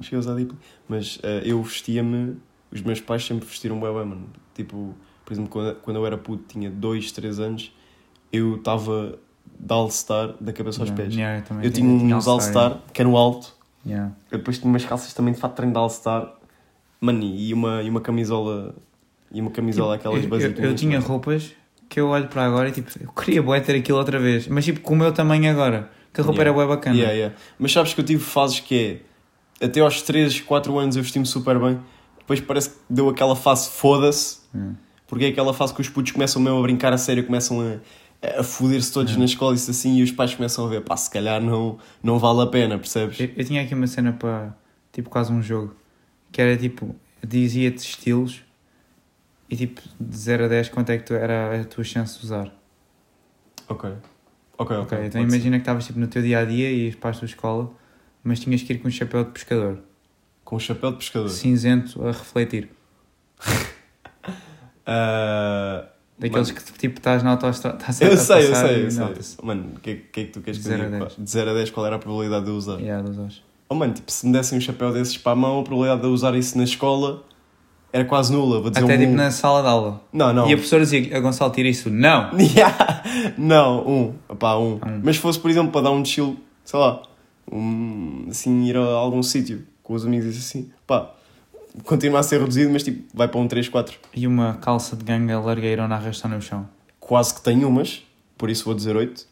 Cheguei 0.01 0.17
a 0.17 0.19
usar 0.19 0.35
Deeply. 0.35 0.57
Mas 0.87 1.19
ah, 1.23 1.27
eu 1.45 1.61
vestia-me. 1.63 2.37
Os 2.71 2.81
meus 2.81 3.01
pais 3.01 3.25
sempre 3.25 3.47
vestiram 3.47 3.79
bem, 3.79 3.91
mano. 3.91 4.27
Tipo, 4.53 4.93
por 5.25 5.33
exemplo, 5.33 5.49
quando, 5.51 5.75
quando 5.81 5.97
eu 5.97 6.05
era 6.05 6.17
puto, 6.17 6.43
tinha 6.47 6.69
2, 6.69 7.11
3 7.11 7.39
anos, 7.39 7.71
eu 8.31 8.55
estava 8.57 9.17
de 9.59 9.73
All-Star 9.73 10.35
da 10.39 10.53
cabeça 10.53 10.81
aos 10.81 10.89
Yeah, 10.89 11.03
pés. 11.03 11.15
yeah, 11.15 11.41
também 11.41 11.65
Eu 11.65 11.71
tinha 11.71 12.15
uns 12.15 12.27
All-Star, 12.27 12.79
que 12.93 13.01
eram 13.01 13.17
alto. 13.17 13.57
Yeah. 13.85 14.13
Eu 14.31 14.39
depois 14.39 14.57
tinha 14.57 14.69
umas 14.69 14.85
calças 14.85 15.13
também 15.13 15.33
de 15.33 15.39
fato 15.39 15.55
treino 15.55 15.73
de 15.73 15.79
All-Star. 15.79 16.33
Mano, 16.99 17.23
e 17.23 17.53
uma, 17.53 17.81
e 17.81 17.89
uma 17.89 18.01
camisola. 18.01 18.75
E 19.31 19.39
uma 19.39 19.51
camisola 19.51 19.95
aquelas 19.95 20.21
Tipo, 20.21 20.35
eu, 20.35 20.51
eu, 20.51 20.63
eu 20.65 20.75
tinha 20.75 20.99
roupas 20.99 21.51
que 21.87 21.99
eu 21.99 22.09
olho 22.09 22.27
para 22.27 22.45
agora 22.45 22.69
e 22.69 22.71
tipo, 22.71 22.89
eu 23.01 23.11
queria 23.11 23.41
bué 23.41 23.59
ter 23.59 23.75
aquilo 23.75 23.97
outra 23.97 24.19
vez, 24.19 24.47
mas 24.47 24.63
tipo, 24.63 24.79
com 24.81 24.93
o 24.93 24.97
meu 24.97 25.11
tamanho 25.11 25.49
agora, 25.49 25.89
que 26.13 26.21
a 26.21 26.23
roupa 26.23 26.41
Yeah. 26.41 26.59
era 26.59 26.67
bué 26.67 26.75
bacana. 26.75 26.95
Yeah, 26.95 27.13
yeah. 27.13 27.35
Mas 27.57 27.71
sabes 27.71 27.93
que 27.93 28.01
eu 28.01 28.05
tive 28.05 28.23
fases 28.23 28.59
que 28.59 29.03
é. 29.61 29.65
Até 29.65 29.81
aos 29.81 30.01
3, 30.01 30.41
4 30.41 30.77
anos 30.77 30.95
eu 30.95 31.03
vesti-me 31.03 31.25
super 31.25 31.59
bem. 31.59 31.79
Depois 32.19 32.39
parece 32.39 32.69
que 32.69 32.75
deu 32.89 33.09
aquela 33.09 33.35
fase 33.35 33.69
foda-se. 33.69 34.39
Porque 35.07 35.25
é 35.25 35.27
aquela 35.29 35.53
fase 35.53 35.73
que 35.73 35.81
os 35.81 35.89
putos 35.89 36.11
começam 36.11 36.41
mesmo 36.41 36.59
a 36.59 36.61
brincar 36.61 36.93
a 36.93 36.97
sério, 36.97 37.25
começam 37.25 37.59
a, 37.59 37.77
a 38.21 38.43
foder-se 38.43 38.91
todos 38.91 39.15
na 39.15 39.25
escola 39.25 39.53
e 39.53 39.55
isso 39.55 39.71
assim. 39.71 39.97
E 39.97 40.03
os 40.03 40.11
pais 40.11 40.33
começam 40.35 40.65
a 40.65 40.69
ver, 40.69 40.81
pá, 40.81 40.95
se 40.97 41.09
calhar 41.09 41.41
não, 41.41 41.77
não 42.03 42.19
vale 42.19 42.41
a 42.41 42.47
pena, 42.47 42.77
percebes? 42.77 43.19
Eu, 43.19 43.29
eu 43.35 43.45
tinha 43.45 43.61
aqui 43.63 43.73
uma 43.73 43.87
cena 43.87 44.11
para, 44.13 44.55
tipo, 44.91 45.09
quase 45.09 45.31
um 45.31 45.41
jogo, 45.41 45.75
que 46.31 46.41
era 46.41 46.57
tipo, 46.57 46.95
dizia-te 47.25 47.77
estilos 47.77 48.43
e 49.49 49.55
tipo, 49.55 49.81
de 49.99 50.17
0 50.17 50.45
a 50.45 50.47
10, 50.47 50.69
quanto 50.69 50.89
é 50.91 50.97
que 50.97 51.03
tu, 51.05 51.13
era 51.13 51.61
a 51.61 51.63
tua 51.65 51.83
chance 51.83 52.19
de 52.19 52.25
usar. 52.25 52.53
Ok. 53.67 53.89
Ok, 54.57 54.75
ok. 54.75 54.77
Ok, 54.77 54.77
então 54.77 54.97
pode 54.97 55.11
ser. 55.11 55.19
imagina 55.37 55.57
que 55.57 55.61
estavas 55.61 55.85
tipo, 55.85 55.99
no 55.99 56.07
teu 56.07 56.21
dia 56.21 56.39
a 56.39 56.45
dia 56.45 56.69
e 56.69 56.85
ias 56.87 56.95
para 56.95 57.11
a 57.11 57.13
tua 57.13 57.25
escola, 57.25 57.71
mas 58.23 58.39
tinhas 58.39 58.61
que 58.61 58.73
ir 58.73 58.79
com 58.79 58.87
um 58.89 58.91
chapéu 58.91 59.23
de 59.23 59.31
pescador, 59.31 59.79
Com 60.43 60.57
o 60.57 60.59
chapéu 60.59 60.91
de 60.91 60.97
pescador. 60.97 61.29
cinzento 61.29 62.05
a 62.05 62.11
refletir. 62.11 62.69
Ah, 64.91 65.87
Daqueles 66.19 66.51
mano, 66.51 66.61
que 66.61 66.73
tipo 66.73 66.97
estás 66.99 67.23
na 67.23 67.31
autoestrada, 67.31 67.77
estás 67.77 68.01
a 68.01 68.05
Eu 68.05 68.17
sei, 68.17 68.49
eu 68.49 68.55
sei, 68.55 68.85
eu 68.85 68.91
sei. 68.91 68.99
nota-se. 69.05 69.37
Mano, 69.41 69.71
o 69.75 69.79
que, 69.79 69.95
que 69.95 70.19
é 70.19 70.23
que 70.25 70.31
tu 70.31 70.41
queres 70.41 70.61
De 70.61 70.67
que 70.67 70.75
eu 70.75 70.85
diga? 70.85 70.99
dez. 70.99 71.15
De 71.17 71.29
0 71.31 71.49
a 71.51 71.53
10, 71.53 71.69
qual 71.71 71.85
era 71.85 71.95
a 71.95 71.99
probabilidade 71.99 72.45
de 72.45 72.51
eu 72.51 72.55
usar? 72.55 72.79
Yeah, 72.79 73.01
dos 73.07 73.17
olhos. 73.17 73.41
Oh 73.69 73.75
mano, 73.75 73.93
tipo, 73.93 74.11
se 74.11 74.25
me 74.27 74.33
dessem 74.33 74.57
um 74.57 74.61
chapéu 74.61 74.91
desses 74.91 75.17
para 75.17 75.31
a 75.31 75.35
mão, 75.35 75.59
a 75.59 75.63
probabilidade 75.63 76.01
de 76.01 76.07
eu 76.07 76.11
usar 76.11 76.35
isso 76.35 76.57
na 76.57 76.63
escola 76.65 77.23
era 77.93 78.03
quase 78.03 78.33
nula. 78.33 78.59
Vou 78.61 78.69
dizer 78.69 78.83
Até 78.83 78.95
um... 78.95 78.99
tipo 78.99 79.13
na 79.13 79.31
sala 79.31 79.61
de 79.61 79.67
aula. 79.67 80.01
Não, 80.11 80.33
não. 80.33 80.43
E 80.49 80.53
a 80.53 80.55
professora 80.57 80.83
dizia, 80.83 81.15
a 81.15 81.19
Gonçalo 81.21 81.51
tira 81.51 81.67
isso. 81.69 81.89
Não! 81.89 82.31
Yeah. 82.37 83.03
Não, 83.37 83.87
um. 83.87 84.13
Opá, 84.27 84.57
um. 84.57 84.73
Um. 84.75 85.01
Mas 85.03 85.15
se 85.15 85.21
fosse, 85.21 85.39
por 85.39 85.49
exemplo, 85.49 85.71
para 85.71 85.81
dar 85.83 85.91
um 85.91 86.03
chill, 86.03 86.37
sei 86.65 86.79
lá, 86.79 87.01
um, 87.51 88.25
assim, 88.29 88.65
ir 88.65 88.75
a 88.75 88.81
algum 88.81 89.23
sítio 89.23 89.63
com 89.81 89.93
os 89.93 90.05
amigos 90.05 90.35
e 90.35 90.37
assim, 90.39 90.69
pá, 90.85 91.11
continua 91.83 92.19
a 92.19 92.23
ser 92.23 92.39
reduzido, 92.39 92.71
mas 92.71 92.83
tipo, 92.83 93.03
vai 93.13 93.27
para 93.27 93.39
um 93.39 93.47
3, 93.47 93.69
4. 93.69 93.97
E 94.15 94.27
uma 94.27 94.55
calça 94.55 94.95
de 94.95 95.03
ganga 95.03 95.39
largueirona 95.39 95.95
a 95.95 95.97
arrastar 95.97 96.31
no 96.31 96.41
chão. 96.41 96.67
Quase 96.99 97.33
que 97.33 97.41
tenho 97.41 97.67
umas, 97.67 98.03
por 98.37 98.49
isso 98.49 98.65
vou 98.65 98.73
dizer 98.73 98.95
8. 98.95 99.27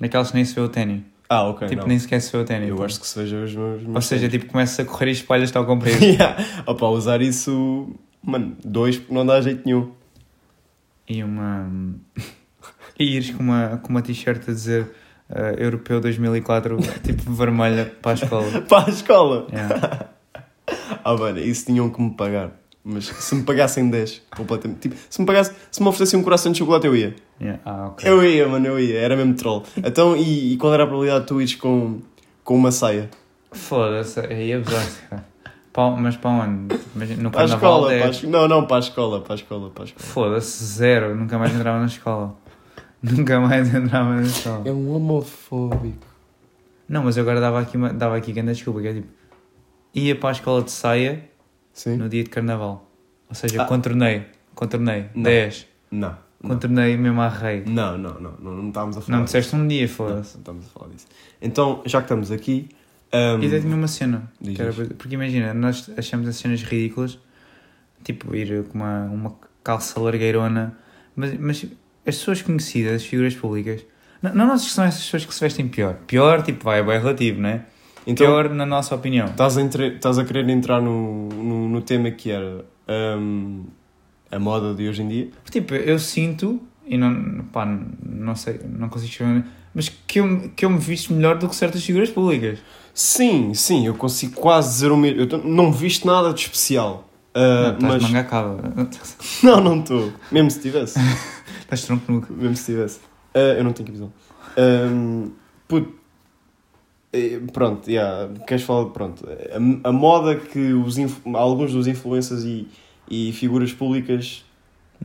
Daquelas 0.00 0.30
que 0.30 0.36
nem 0.36 0.44
se 0.44 0.54
vê 0.54 0.60
o 0.60 0.68
ténis. 0.68 1.02
Ah, 1.28 1.44
ok. 1.44 1.66
tipo, 1.66 1.80
não. 1.80 1.88
nem 1.88 1.98
sequer 1.98 2.20
se 2.20 2.30
vê 2.30 2.38
o 2.38 2.44
ténis. 2.44 2.68
Eu 2.68 2.76
pô. 2.76 2.82
gosto 2.82 3.00
que 3.00 3.06
se 3.06 3.18
veja 3.18 3.36
os 3.38 3.54
meus. 3.54 3.82
Ou 3.86 4.02
seja, 4.02 4.28
ténis. 4.28 4.40
tipo, 4.42 4.52
começa 4.52 4.82
a 4.82 4.84
correr 4.84 5.08
e 5.08 5.12
espalhas 5.12 5.54
ao 5.56 5.64
comprido. 5.64 5.98
yeah. 6.04 6.36
Opá, 6.66 6.88
usar 6.88 7.22
isso, 7.22 7.94
mano, 8.22 8.56
dois 8.62 9.00
não 9.08 9.24
dá 9.24 9.40
jeito 9.40 9.62
nenhum. 9.64 9.92
e 11.08 11.22
uma. 11.24 11.70
e 12.98 13.16
ires 13.16 13.30
com 13.30 13.42
uma, 13.42 13.78
com 13.78 13.88
uma 13.88 14.02
t-shirt 14.02 14.42
a 14.48 14.52
dizer 14.52 14.90
eh, 15.30 15.56
Europeu 15.58 16.00
2004, 16.00 16.76
tipo 17.02 17.32
vermelha, 17.32 17.86
para 18.02 18.10
a 18.10 18.14
escola. 18.14 18.60
Para 18.68 18.86
a 18.86 18.90
escola. 18.90 19.46
Yeah. 19.50 20.08
Ah, 21.04 21.14
mano, 21.14 21.38
isso 21.38 21.66
tinham 21.66 21.88
que 21.90 22.00
me 22.00 22.10
pagar. 22.10 22.52
Mas 22.84 23.06
se 23.06 23.34
me 23.36 23.42
pagassem 23.44 23.88
10, 23.88 24.22
completamente. 24.36 24.80
Tipo, 24.80 24.96
se 25.08 25.20
me 25.20 25.26
pagasse, 25.26 25.52
se 25.70 25.80
me 25.80 25.88
oferecessem 25.88 26.18
um 26.18 26.22
coração 26.22 26.50
de 26.50 26.58
chocolate, 26.58 26.86
eu 26.86 26.96
ia. 26.96 27.14
Yeah. 27.40 27.60
Ah, 27.64 27.86
ok. 27.88 28.10
Eu 28.10 28.24
ia, 28.24 28.48
mano, 28.48 28.66
eu 28.66 28.80
ia. 28.80 28.98
Era 28.98 29.16
mesmo 29.16 29.34
troll. 29.34 29.62
Então, 29.76 30.16
e, 30.16 30.52
e 30.54 30.56
qual 30.56 30.74
era 30.74 30.82
a 30.82 30.86
probabilidade 30.86 31.22
de 31.22 31.28
tu 31.28 31.40
ires 31.40 31.54
com, 31.54 32.00
com 32.42 32.56
uma 32.56 32.72
saia? 32.72 33.08
Foda-se, 33.52 34.18
aí 34.20 34.52
abusaste, 34.52 35.00
cara. 35.08 35.24
Mas 36.00 36.16
para 36.16 36.30
onde? 36.30 36.76
Imagina, 36.94 37.22
No 37.22 37.30
Para 37.30 37.42
a 37.42 37.44
escola, 37.46 37.94
é- 37.94 38.00
para 38.00 38.10
a 38.18 38.30
Não, 38.30 38.48
não, 38.48 38.66
para 38.66 38.76
a 38.76 38.80
escola, 38.80 39.20
para 39.20 39.34
a 39.34 39.36
escola, 39.36 39.70
para 39.70 39.84
a 39.84 39.86
escola. 39.86 40.04
Foda-se, 40.06 40.64
zero. 40.64 41.14
Nunca 41.14 41.38
mais 41.38 41.54
entrava 41.54 41.78
na 41.80 41.86
escola. 41.86 42.34
Nunca 43.02 43.40
mais 43.40 43.72
entrava 43.74 44.14
na 44.16 44.22
escola. 44.22 44.70
um 44.70 44.94
homofóbico. 44.94 46.06
Não, 46.88 47.04
mas 47.04 47.16
eu 47.16 47.22
agora 47.22 47.40
dava 47.40 47.60
aqui, 47.60 47.78
dava 47.94 48.16
aqui 48.16 48.32
grande 48.32 48.52
desculpa, 48.52 48.80
que 48.82 48.88
é 48.88 48.94
tipo... 48.94 49.08
Ia 49.94 50.16
para 50.16 50.30
a 50.30 50.32
escola 50.32 50.62
de 50.62 50.70
saia 50.70 51.24
Sim? 51.72 51.96
no 51.96 52.08
dia 52.08 52.24
de 52.24 52.30
carnaval. 52.30 52.90
Ou 53.28 53.34
seja, 53.34 53.62
Ah. 53.62 53.66
contornei. 53.66 54.26
Contornei. 54.54 55.06
Não. 55.14 55.22
10. 55.22 55.66
Não. 55.90 56.16
Não. 56.42 56.50
Contornei 56.50 56.96
mesmo 56.96 57.20
à 57.20 57.28
rei. 57.28 57.62
Não, 57.66 57.96
não, 57.96 58.18
não, 58.20 58.32
não, 58.40 58.52
não 58.56 58.68
estávamos 58.68 58.96
a 58.96 59.00
falar 59.00 59.18
Não, 59.18 59.24
disseste 59.24 59.54
um 59.54 59.66
dia, 59.68 59.82
Não, 59.82 59.88
foda-se. 59.88 60.34
não 60.34 60.40
estamos 60.40 60.66
a 60.66 60.68
falar 60.70 60.90
disso. 60.90 61.06
Então, 61.40 61.82
já 61.86 61.98
que 62.00 62.04
estamos 62.06 62.30
aqui. 62.32 62.68
um, 63.12 63.42
E 63.42 63.60
tinha 63.60 63.76
uma 63.76 63.86
cena. 63.88 64.30
Era- 64.58 64.72
porque 64.72 65.14
imagina, 65.14 65.52
nós 65.54 65.90
achamos 65.96 66.26
as 66.28 66.36
cenas 66.36 66.62
ridículas, 66.62 67.18
tipo 68.02 68.34
ir 68.34 68.64
com 68.64 68.78
uma, 68.78 69.04
uma 69.04 69.34
calça 69.62 70.00
largueirona, 70.00 70.76
mas, 71.14 71.38
mas 71.38 71.64
as 72.06 72.16
pessoas 72.16 72.42
conhecidas, 72.42 73.02
as 73.02 73.04
figuras 73.06 73.34
públicas, 73.36 73.84
não, 74.22 74.34
não 74.34 74.54
que 74.56 74.62
são 74.70 74.84
essas 74.84 75.04
pessoas 75.04 75.24
que 75.26 75.34
se 75.34 75.40
vestem 75.40 75.68
pior. 75.68 75.94
Pior, 76.06 76.42
tipo, 76.42 76.64
vai, 76.64 76.80
é 76.80 76.82
bem 76.82 76.98
relativo, 76.98 77.40
né? 77.40 77.66
Então, 78.06 78.26
pior 78.26 78.48
na 78.50 78.66
nossa 78.66 78.94
opinião. 78.94 79.26
Estás 79.26 79.56
a, 79.56 79.62
entre- 79.62 79.94
estás 79.94 80.18
a 80.18 80.24
querer 80.24 80.48
entrar 80.48 80.80
no, 80.80 81.28
no, 81.28 81.68
no 81.68 81.80
tema 81.80 82.10
que 82.10 82.30
era 82.30 82.64
um, 83.18 83.64
a 84.30 84.38
moda 84.38 84.74
de 84.74 84.88
hoje 84.88 85.02
em 85.02 85.08
dia? 85.08 85.28
Tipo, 85.50 85.74
eu 85.74 85.98
sinto, 85.98 86.60
e 86.86 86.96
não, 86.96 87.44
pá, 87.52 87.66
não 88.04 88.34
sei, 88.34 88.60
não 88.68 88.88
consigo 88.88 89.10
escrever, 89.10 89.44
mas 89.74 89.88
que 89.88 90.20
eu, 90.20 90.50
que 90.54 90.64
eu 90.64 90.70
me 90.70 90.78
visto 90.78 91.12
melhor 91.12 91.38
do 91.38 91.48
que 91.48 91.56
certas 91.56 91.84
figuras 91.84 92.10
públicas. 92.10 92.58
Sim, 92.94 93.54
sim, 93.54 93.86
eu 93.86 93.94
consigo 93.94 94.34
quase 94.34 94.70
dizer 94.70 94.92
o 94.92 94.96
mesmo. 94.96 95.20
Eu 95.22 95.44
não 95.44 95.72
viste 95.72 96.06
nada 96.06 96.32
de 96.34 96.40
especial. 96.40 97.08
Uh, 97.34 97.80
não, 97.80 97.88
mas. 97.88 98.02
de 98.04 98.12
manga 98.12 98.24
cava. 98.24 98.58
Não, 99.42 99.58
não 99.58 99.80
estou. 99.80 100.12
Mesmo 100.30 100.50
se 100.50 100.60
tivesse. 100.60 100.98
Estás 101.60 101.82
tronco 101.84 102.12
nuca. 102.12 102.30
Mesmo 102.30 102.54
se 102.54 102.66
tivesse. 102.66 102.98
Uh, 103.34 103.56
eu 103.56 103.64
não 103.64 103.72
tenho 103.72 103.90
visão. 103.90 104.12
Um, 104.58 105.30
puto, 105.66 105.88
eh, 105.88 106.01
pronto, 107.52 107.90
yeah, 107.90 108.32
queres 108.46 108.64
falar? 108.64 108.86
Pronto. 108.90 109.24
A, 109.84 109.88
a 109.88 109.92
moda 109.92 110.36
que 110.36 110.72
os 110.72 110.96
alguns 111.34 111.72
dos 111.72 111.86
influencers 111.86 112.44
e, 112.44 112.66
e 113.10 113.32
figuras 113.32 113.72
públicas 113.72 114.44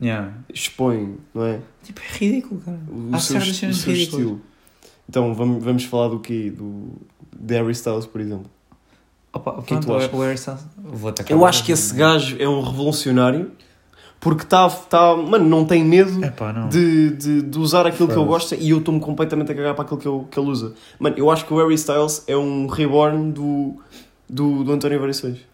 Yeah. 0.00 0.32
expõem, 0.54 1.16
não 1.34 1.44
é? 1.44 1.58
Tipo, 1.82 2.00
é 2.00 2.16
ridículo, 2.18 2.60
cara. 2.60 2.78
O 2.88 3.10
Há 3.16 3.18
seu, 3.18 3.38
o 3.38 3.74
seu 3.74 3.92
estilo. 3.92 4.40
Então, 5.08 5.34
vamos, 5.34 5.64
vamos 5.64 5.84
falar 5.84 6.06
do 6.06 6.20
quê? 6.20 6.52
Do, 6.56 6.92
de 7.36 7.54
Harry 7.54 7.72
Styles, 7.72 8.06
por 8.06 8.20
exemplo. 8.20 8.48
Opa, 9.32 9.60
que 9.62 9.74
é 9.74 9.76
que 9.76 9.82
tu 9.82 9.86
pronto, 9.88 9.98
achas? 10.04 10.14
o 10.14 10.20
Harry 10.22 10.34
Styles- 10.36 10.66
Vou-te 10.76 11.32
Eu 11.32 11.44
acho 11.44 11.64
que 11.64 11.72
esse 11.72 11.94
gajo 11.96 12.36
é 12.38 12.48
um 12.48 12.60
revolucionário 12.60 13.50
Porque 14.20 14.42
está, 14.42 14.68
tá, 14.68 15.14
mano, 15.14 15.48
não 15.48 15.64
tem 15.64 15.84
medo 15.84 16.24
Epá, 16.24 16.52
não. 16.52 16.68
de, 16.68 17.10
de, 17.10 17.42
de 17.42 17.58
usar 17.58 17.86
aquilo 17.86 18.08
que 18.08 18.14
ele 18.14 18.24
gosta 18.24 18.56
e 18.56 18.70
eu 18.70 18.78
estou-me 18.78 19.00
completamente 19.00 19.52
a 19.52 19.54
cagar 19.54 19.74
para 19.74 19.84
aquilo 19.84 20.00
que, 20.00 20.08
eu, 20.08 20.26
que 20.28 20.40
ele 20.40 20.50
usa. 20.50 20.74
Mano, 20.98 21.16
eu 21.16 21.30
acho 21.30 21.46
que 21.46 21.54
o 21.54 21.56
Harry 21.58 21.74
Styles 21.74 22.24
é 22.26 22.36
um 22.36 22.66
reborn 22.66 23.30
do, 23.30 23.76
do, 24.28 24.64
do 24.64 24.72
António 24.72 24.98
Variações. 24.98 25.38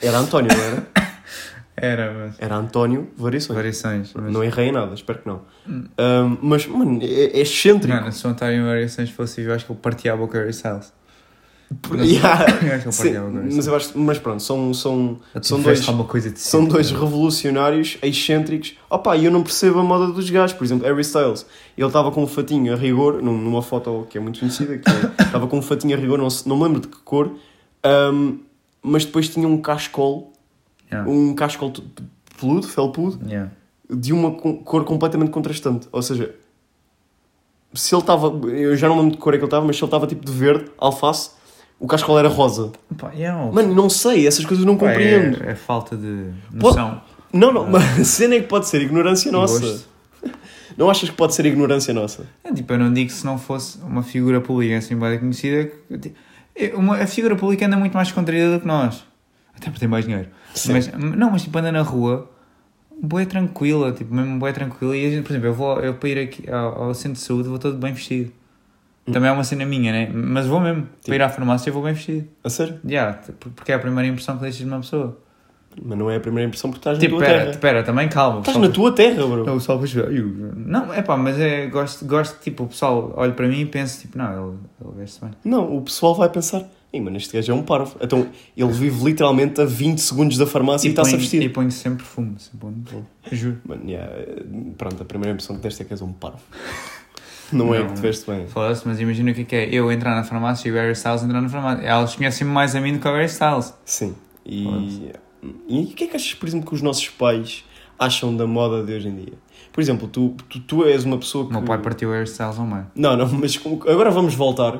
Era 0.00 0.18
António, 0.18 0.56
não 0.56 0.64
era? 0.64 0.86
Era, 1.76 2.12
mas. 2.14 2.36
Era 2.38 2.56
António 2.56 3.10
Variações. 3.16 3.56
Variações. 3.56 4.12
Mas... 4.14 4.32
Não 4.32 4.42
errei 4.42 4.68
em 4.68 4.72
nada, 4.72 4.94
espero 4.94 5.18
que 5.18 5.28
não. 5.28 5.42
Um, 5.68 6.38
mas, 6.40 6.66
mano, 6.66 7.00
é, 7.02 7.06
é 7.06 7.40
excêntrico. 7.40 7.94
Mano, 7.94 8.10
se 8.10 8.26
o 8.26 8.30
António 8.30 8.64
Variações 8.64 9.10
fosse 9.10 9.42
eu 9.42 9.52
acho 9.52 9.66
que 9.66 9.72
ele 9.72 9.80
partia 9.82 10.14
a 10.14 10.16
boca 10.16 10.38
do 10.38 10.38
Harry 10.38 10.50
Styles. 10.52 10.92
Por- 11.82 11.98
Yeah. 11.98 12.44
Acho 12.76 12.92
Sim, 12.92 13.10
Harry 13.12 13.54
mas, 13.56 13.66
eu 13.66 13.74
acho, 13.74 13.98
mas 13.98 14.18
pronto, 14.20 14.40
são, 14.42 14.72
são, 14.72 15.18
são, 15.42 15.60
dois, 15.60 15.80
são 15.80 16.60
sempre, 16.60 16.72
dois 16.74 16.90
cara. 16.92 17.02
revolucionários 17.04 17.98
excêntricos. 18.02 18.74
Opa, 18.88 19.16
e 19.16 19.24
eu 19.24 19.32
não 19.32 19.42
percebo 19.42 19.80
a 19.80 19.82
moda 19.82 20.12
dos 20.12 20.30
gajos. 20.30 20.56
Por 20.56 20.62
exemplo, 20.64 20.86
Harry 20.86 21.00
Styles, 21.00 21.44
ele 21.76 21.86
estava 21.86 22.12
com 22.12 22.22
um 22.22 22.26
fatinho 22.26 22.72
a 22.72 22.76
rigor, 22.76 23.20
num- 23.20 23.36
numa 23.36 23.62
foto 23.62 24.06
que 24.08 24.16
é 24.16 24.20
muito 24.20 24.38
conhecida, 24.38 24.78
que 24.78 24.88
é- 24.88 25.22
estava 25.26 25.46
com 25.48 25.58
um 25.58 25.62
fatinho 25.62 25.96
a 25.96 26.00
rigor, 26.00 26.18
não, 26.18 26.28
não 26.46 26.56
me 26.56 26.62
lembro 26.62 26.80
de 26.80 26.86
que 26.88 26.98
cor, 26.98 27.32
um, 28.12 28.38
mas 28.80 29.04
depois 29.04 29.28
tinha 29.28 29.48
um 29.48 29.58
cascol, 29.60 30.32
Yeah. 30.88 31.10
um 31.10 31.34
cascol 31.34 31.72
peludo, 32.38 32.68
felpudo, 32.68 33.18
Yeah. 33.28 33.50
de 33.90 34.12
uma 34.12 34.30
co- 34.30 34.58
cor 34.58 34.84
completamente 34.84 35.32
contrastante. 35.32 35.88
Ou 35.90 36.00
seja, 36.00 36.32
se 37.74 37.92
ele 37.92 38.02
estava, 38.02 38.28
eu 38.48 38.76
já 38.76 38.88
não 38.88 38.96
lembro 38.96 39.10
de 39.10 39.16
que 39.16 39.22
cor 39.22 39.34
é 39.34 39.36
que 39.36 39.42
ele 39.42 39.46
estava, 39.48 39.66
mas 39.66 39.76
se 39.76 39.82
ele 39.82 39.88
estava 39.88 40.06
tipo 40.06 40.24
de 40.24 40.30
verde, 40.30 40.70
alface, 40.78 41.30
o 41.78 41.86
cascol 41.86 42.18
era 42.18 42.28
rosa. 42.28 42.72
Pá, 42.96 43.10
yeah, 43.12 43.50
Mano, 43.52 43.74
não 43.74 43.88
sei, 43.90 44.26
essas 44.26 44.44
coisas 44.44 44.64
eu 44.64 44.70
não 44.70 44.78
pá, 44.78 44.88
compreendo. 44.88 45.42
É, 45.44 45.52
é 45.52 45.54
falta 45.54 45.96
de 45.96 46.30
Pode- 46.58 46.76
noção. 46.76 47.00
Não, 47.32 47.52
não, 47.52 47.66
mas 47.68 48.00
a 48.00 48.04
cena 48.04 48.36
é 48.36 48.40
que 48.40 48.46
pode 48.46 48.66
ser 48.66 48.80
ignorância 48.80 49.30
nossa. 49.30 49.60
gosto. 49.60 49.88
Não 50.76 50.90
achas 50.90 51.08
que 51.08 51.16
pode 51.16 51.34
ser 51.34 51.46
ignorância 51.46 51.94
nossa? 51.94 52.26
É, 52.44 52.52
tipo, 52.52 52.70
eu 52.70 52.78
não 52.78 52.92
digo 52.92 53.08
que 53.08 53.16
se 53.16 53.24
não 53.24 53.38
fosse 53.38 53.78
uma 53.78 54.02
figura 54.02 54.42
pública 54.42 54.76
assim 54.76 54.94
bem 54.94 55.18
conhecida, 55.18 55.72
é, 56.54 56.74
uma, 56.74 56.96
a 56.98 57.06
figura 57.06 57.34
pública 57.34 57.64
anda 57.66 57.78
muito 57.78 57.94
mais 57.94 58.12
contraída 58.12 58.52
do 58.52 58.60
que 58.60 58.66
nós. 58.66 59.02
Até 59.56 59.66
porque 59.66 59.80
tem 59.80 59.88
mais 59.88 60.04
dinheiro. 60.04 60.28
Sim. 60.54 60.74
Mas, 60.74 60.92
não, 60.92 61.30
mas 61.30 61.42
tipo, 61.42 61.56
anda 61.56 61.72
na 61.72 61.80
rua, 61.80 62.30
boa 63.00 63.24
tranquila, 63.24 63.90
tipo, 63.92 64.14
mesmo 64.14 64.38
boa 64.38 64.52
tranquila. 64.52 64.94
E 64.94 65.06
a 65.06 65.10
gente, 65.10 65.22
por 65.22 65.32
exemplo, 65.32 65.48
eu 65.48 65.54
vou 65.54 65.80
eu 65.80 65.94
para 65.94 66.08
ir 66.10 66.18
aqui 66.18 66.50
ao, 66.50 66.84
ao 66.84 66.94
centro 66.94 67.14
de 67.18 67.20
saúde 67.20 67.48
vou 67.48 67.58
todo 67.58 67.78
bem 67.78 67.94
vestido. 67.94 68.30
Também 69.12 69.28
é 69.28 69.32
uma 69.32 69.44
cena 69.44 69.64
minha, 69.64 69.92
né? 69.92 70.10
Mas 70.12 70.46
vou 70.46 70.58
mesmo. 70.60 70.88
Para 71.04 71.14
ir 71.14 71.22
à 71.22 71.28
farmácia 71.28 71.70
eu 71.70 71.74
vou 71.74 71.82
bem 71.82 71.92
vestido. 71.94 72.26
A 72.42 72.50
sério? 72.50 72.80
Tipo, 73.24 73.50
porque 73.50 73.70
é 73.72 73.74
a 73.76 73.78
primeira 73.78 74.08
impressão 74.08 74.36
que 74.36 74.42
deixas 74.42 74.58
de 74.60 74.66
uma 74.66 74.80
pessoa. 74.80 75.18
Mas 75.80 75.98
não 75.98 76.10
é 76.10 76.16
a 76.16 76.20
primeira 76.20 76.48
impressão 76.48 76.70
porque 76.70 76.80
estás 76.80 76.98
Tipo, 76.98 77.16
na 77.16 77.20
tua 77.20 77.26
pera, 77.26 77.44
terra. 77.46 77.58
pera, 77.58 77.82
também 77.82 78.08
calma. 78.08 78.40
Estás 78.40 78.56
na 78.56 78.68
tua 78.70 78.92
terra, 78.92 79.26
bro. 79.26 79.44
Não, 79.44 79.54
o 79.54 79.58
pessoal 79.58 79.76
depois 79.78 79.92
vê, 79.92 80.06
"Ai, 80.06 80.20
o- 80.20 80.52
Não, 80.56 80.92
é 80.92 81.02
pá, 81.02 81.16
mas 81.18 81.38
é, 81.38 81.66
gosto, 81.66 82.06
gosto, 82.06 82.40
tipo, 82.42 82.64
o 82.64 82.66
pessoal 82.66 83.12
olha 83.14 83.32
para 83.32 83.46
mim 83.46 83.60
e 83.60 83.66
pensa, 83.66 84.00
tipo, 84.00 84.16
não, 84.16 84.32
ele, 84.48 84.56
ele 84.82 84.94
veste 84.96 85.20
bem. 85.20 85.30
Não, 85.44 85.76
o 85.76 85.82
pessoal 85.82 86.14
vai 86.14 86.28
pensar, 86.30 86.64
Ei, 86.92 87.00
mano, 87.00 87.16
este 87.18 87.36
gajo 87.36 87.52
é 87.52 87.54
um 87.54 87.62
parvo. 87.62 87.94
Então, 88.00 88.26
ele 88.56 88.72
vive 88.72 89.04
literalmente 89.04 89.60
a 89.60 89.66
20 89.66 89.98
segundos 89.98 90.38
da 90.38 90.46
farmácia 90.46 90.88
e, 90.88 90.90
está-se 90.90 91.14
a 91.14 91.18
vestir. 91.18 91.42
E 91.42 91.48
põe 91.50 91.68
sempre 91.70 91.98
perfume, 91.98 92.36
sempre 92.38 92.68
onde 92.68 93.36
Juro. 93.36 93.58
Mano, 93.66 93.82
yeah, 93.86 94.10
pronto, 94.78 95.02
a 95.02 95.04
primeira 95.04 95.32
impressão 95.34 95.56
que 95.56 95.62
deste 95.62 95.82
é 95.82 95.84
que 95.84 95.92
és 95.92 96.00
um 96.00 96.12
parvo. 96.12 96.38
Não, 97.52 97.74
é 97.74 97.78
Não. 97.80 97.88
que 97.88 97.94
te 97.94 98.00
veste 98.00 98.30
bem. 98.30 98.46
Foda-se, 98.46 98.86
mas 98.86 99.00
imagina 99.00 99.30
o 99.30 99.34
que 99.34 99.40
é 99.42 99.44
que 99.44 99.56
é 99.56 99.68
eu 99.74 99.90
entrar 99.92 100.14
na 100.16 100.24
farmácia 100.24 100.68
e 100.68 100.72
o 100.72 100.74
Harry 100.74 100.92
Styles 100.92 101.22
entrar 101.22 101.40
na 101.40 101.48
farmácia. 101.48 101.84
Elas 101.86 102.14
conhecem-me 102.16 102.52
mais 102.52 102.74
a 102.74 102.80
mim 102.80 102.92
do 102.94 102.98
que 102.98 103.06
o 103.08 103.12
Harry 103.12 103.26
Styles. 103.26 103.72
Sim. 103.84 104.14
E, 104.44 105.10
e 105.68 105.82
o 105.84 105.86
que 105.88 106.04
é 106.04 106.06
que 106.08 106.16
achas, 106.16 106.34
por 106.34 106.48
exemplo, 106.48 106.66
que 106.68 106.74
os 106.74 106.82
nossos 106.82 107.08
pais 107.08 107.64
acham 107.98 108.36
da 108.36 108.46
moda 108.46 108.82
de 108.84 108.92
hoje 108.92 109.08
em 109.08 109.14
dia? 109.16 109.32
Por 109.72 109.80
exemplo, 109.80 110.08
tu, 110.08 110.34
tu, 110.48 110.60
tu 110.60 110.84
és 110.84 111.04
uma 111.04 111.18
pessoa 111.18 111.44
O 111.44 111.46
que... 111.48 111.52
meu 111.52 111.62
pai 111.62 111.78
partiu 111.78 112.08
o 112.08 112.12
Harry 112.12 112.24
Styles 112.28 112.58
ao 112.58 112.66
meio. 112.66 112.86
Não, 112.94 113.16
não, 113.16 113.28
mas 113.28 113.56
como- 113.56 113.82
agora 113.88 114.10
vamos 114.10 114.34
voltar 114.34 114.76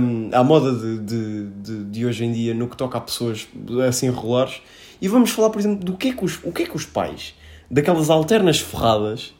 hum, 0.00 0.30
à 0.32 0.42
moda 0.42 0.72
de, 0.74 0.98
de, 0.98 1.46
de, 1.50 1.84
de 1.84 2.06
hoje 2.06 2.24
em 2.24 2.32
dia 2.32 2.54
no 2.54 2.66
que 2.68 2.76
toca 2.76 2.98
a 2.98 3.00
pessoas 3.00 3.46
assim 3.88 4.10
regulares 4.10 4.60
e 5.00 5.08
vamos 5.08 5.30
falar, 5.30 5.50
por 5.50 5.58
exemplo, 5.60 5.84
do 5.84 5.96
que 5.96 6.08
é 6.08 6.12
que 6.14 6.24
os, 6.24 6.38
o 6.42 6.50
que 6.52 6.62
é 6.62 6.66
que 6.66 6.76
os 6.76 6.86
pais 6.86 7.34
daquelas 7.70 8.08
alternas 8.10 8.60
ferradas 8.60 9.34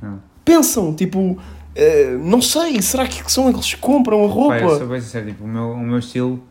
Não. 0.00 0.20
pensam, 0.44 0.94
tipo, 0.94 1.38
eh, 1.74 2.16
não 2.20 2.40
sei, 2.42 2.80
será 2.82 3.06
que 3.06 3.30
são 3.30 3.48
eles 3.48 3.74
que 3.74 3.80
compram 3.80 4.24
a 4.24 4.28
roupa? 4.28 4.48
Pai, 4.56 4.64
eu 4.64 4.78
sou 4.78 4.86
bem 4.88 5.00
sincero, 5.00 5.26
tipo, 5.26 5.44
o 5.44 5.48
meu, 5.48 5.70
o 5.72 5.80
meu 5.80 5.98
estilo, 5.98 6.42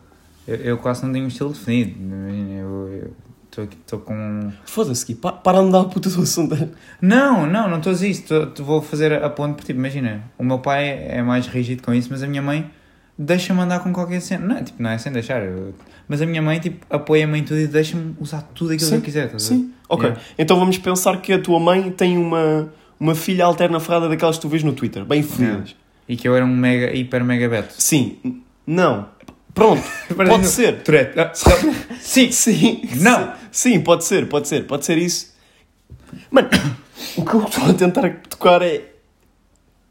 eu, 0.46 0.56
eu 0.56 0.78
quase 0.78 1.04
não 1.04 1.12
tenho 1.12 1.24
um 1.24 1.28
estilo 1.28 1.50
definido. 1.50 1.94
Eu 3.54 3.68
estou 3.68 3.98
com. 3.98 4.50
Foda-se, 4.64 5.04
Gui, 5.06 5.14
pa- 5.14 5.32
para 5.32 5.58
de 5.60 5.64
andar 5.66 5.80
a 5.80 5.84
puta 5.84 6.08
do 6.08 6.22
assunto. 6.22 6.56
Não, 7.00 7.46
não, 7.46 7.68
não 7.68 7.76
estou 7.78 7.90
a 7.90 7.94
dizer 7.94 8.08
isso. 8.08 8.22
Tô- 8.26 8.46
tô- 8.46 8.64
vou 8.64 8.80
fazer 8.80 9.12
a 9.22 9.28
ponte 9.28 9.56
por 9.56 9.64
tipo, 9.64 9.78
imagina, 9.78 10.22
o 10.38 10.44
meu 10.44 10.58
pai 10.58 10.88
é 11.08 11.22
mais 11.22 11.46
rígido 11.46 11.82
com 11.82 11.92
isso, 11.92 12.08
mas 12.10 12.22
a 12.22 12.26
minha 12.26 12.40
mãe 12.40 12.70
deixa-me 13.18 13.60
andar 13.60 13.80
com 13.80 13.92
qualquer 13.92 14.20
cena. 14.22 14.54
Não, 14.54 14.64
tipo, 14.64 14.82
não 14.82 14.90
é 14.90 14.96
sem 14.98 15.12
deixar. 15.12 15.42
eu- 15.42 15.74
mas 16.08 16.20
a 16.22 16.26
minha 16.26 16.40
mãe, 16.42 16.58
tipo, 16.60 16.84
apoia-me 16.90 17.38
em 17.38 17.44
tudo 17.44 17.60
e 17.60 17.66
deixa-me 17.66 18.14
usar 18.18 18.42
tudo 18.54 18.72
aquilo 18.72 18.88
Sim, 18.88 18.96
que 18.96 19.00
eu 19.02 19.04
quiser. 19.04 19.28
ver? 19.28 19.38
Sim, 19.40 19.70
ok. 19.88 20.06
Yeah. 20.08 20.22
Então 20.38 20.58
vamos 20.58 20.78
pensar 20.78 21.20
que 21.20 21.32
a 21.32 21.38
tua 21.38 21.60
mãe 21.60 21.90
tem 21.90 22.16
uma, 22.18 22.72
uma 23.02 23.14
filha 23.16 23.44
alterna 23.44 23.80
ferrada 23.80 24.08
daquelas 24.08 24.36
que 24.36 24.42
tu 24.42 24.48
vês 24.48 24.62
no 24.62 24.72
Twitter, 24.72 25.04
bem 25.04 25.22
fodidas. 25.22 25.74
E 26.08 26.16
que 26.16 26.28
eu 26.28 26.36
era 26.36 26.44
um 26.44 26.54
mega, 26.54 26.94
hiper 26.94 27.24
mega 27.24 27.48
beto. 27.48 27.74
Sim, 27.76 28.42
não. 28.66 29.08
Pronto, 29.52 29.82
pode 30.14 30.46
ser. 30.46 30.82
Tourette. 30.82 31.18
Ah, 31.18 31.32
Sim. 32.00 32.30
Sim, 32.30 32.82
Não. 33.00 33.32
Sim, 33.50 33.80
pode 33.80 34.04
ser, 34.04 34.28
pode 34.28 34.46
ser, 34.48 34.66
pode 34.66 34.84
ser 34.84 34.98
isso. 34.98 35.34
Mano, 36.30 36.48
o 37.16 37.24
que 37.24 37.34
eu 37.34 37.42
estou 37.44 37.64
a 37.70 37.74
tentar 37.74 38.08
tocar 38.28 38.62
é 38.62 38.82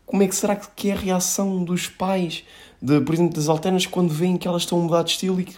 como 0.05 0.23
é 0.23 0.27
que 0.27 0.35
será 0.35 0.55
que 0.55 0.89
é 0.89 0.93
a 0.93 0.97
reação 0.97 1.63
dos 1.63 1.87
pais, 1.87 2.43
de, 2.81 2.99
por 3.01 3.13
exemplo, 3.13 3.35
das 3.35 3.47
alternas, 3.49 3.85
quando 3.85 4.09
veem 4.13 4.37
que 4.37 4.47
elas 4.47 4.63
estão 4.63 4.79
a 4.79 4.83
mudar 4.83 5.03
de 5.03 5.11
estilo 5.11 5.39
e 5.39 5.43
que, 5.45 5.55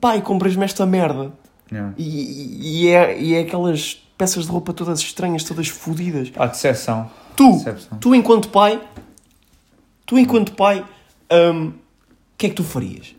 pai, 0.00 0.20
compras-me 0.22 0.64
esta 0.64 0.86
merda. 0.86 1.32
E, 1.96 2.02
e- 2.04 2.82
e 2.84 2.88
é, 2.88 3.18
e 3.20 3.34
é 3.34 3.40
aquelas 3.40 4.01
peças 4.16 4.44
de 4.46 4.50
roupa 4.50 4.72
todas 4.72 5.00
estranhas, 5.00 5.44
todas 5.44 5.68
fodidas. 5.68 6.30
A 6.36 6.46
decepção. 6.46 7.10
Tu, 7.36 7.50
Decepção. 7.52 7.98
tu 7.98 8.14
enquanto 8.14 8.48
pai, 8.50 8.80
tu 10.06 10.18
enquanto 10.18 10.52
pai, 10.52 10.84
hum, 11.32 11.68
o 11.68 11.72
que 12.36 12.46
é 12.46 12.48
que 12.50 12.54
tu 12.56 12.64
farias? 12.64 13.14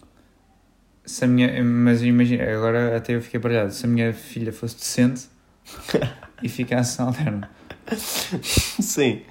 Se 1.06 1.26
a 1.26 1.28
minha, 1.28 1.64
mas 1.64 2.02
imagina, 2.02 2.44
agora 2.44 2.96
até 2.96 3.16
eu 3.16 3.22
fiquei 3.22 3.40
baralhado. 3.40 3.74
Se 3.74 3.86
a 3.86 3.90
minha 3.90 4.14
filha 4.14 4.54
fosse 4.54 4.76
decente 4.76 5.24
e 6.42 6.48
ficasse 6.48 7.02
alterna, 7.02 7.50
Sim. 7.92 9.22